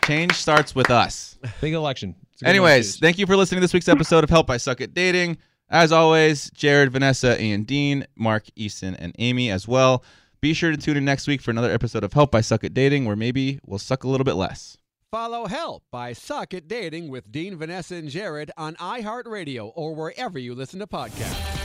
[0.08, 0.18] That is great.
[0.18, 1.38] Change starts with us.
[1.62, 2.16] big election.
[2.34, 4.50] It's a good one, Anyways, thank you for listening to this week's episode of Help
[4.50, 5.38] I Suck at Dating.
[5.70, 10.04] As always, Jared, Vanessa, and Dean, Mark, Easton, and Amy as well.
[10.42, 12.74] Be sure to tune in next week for another episode of Help I Suck at
[12.74, 14.78] Dating, where maybe we'll suck a little bit less.
[15.10, 20.38] Follow Help by Suck at Dating with Dean, Vanessa, and Jared on iHeartRadio or wherever
[20.38, 21.63] you listen to podcasts.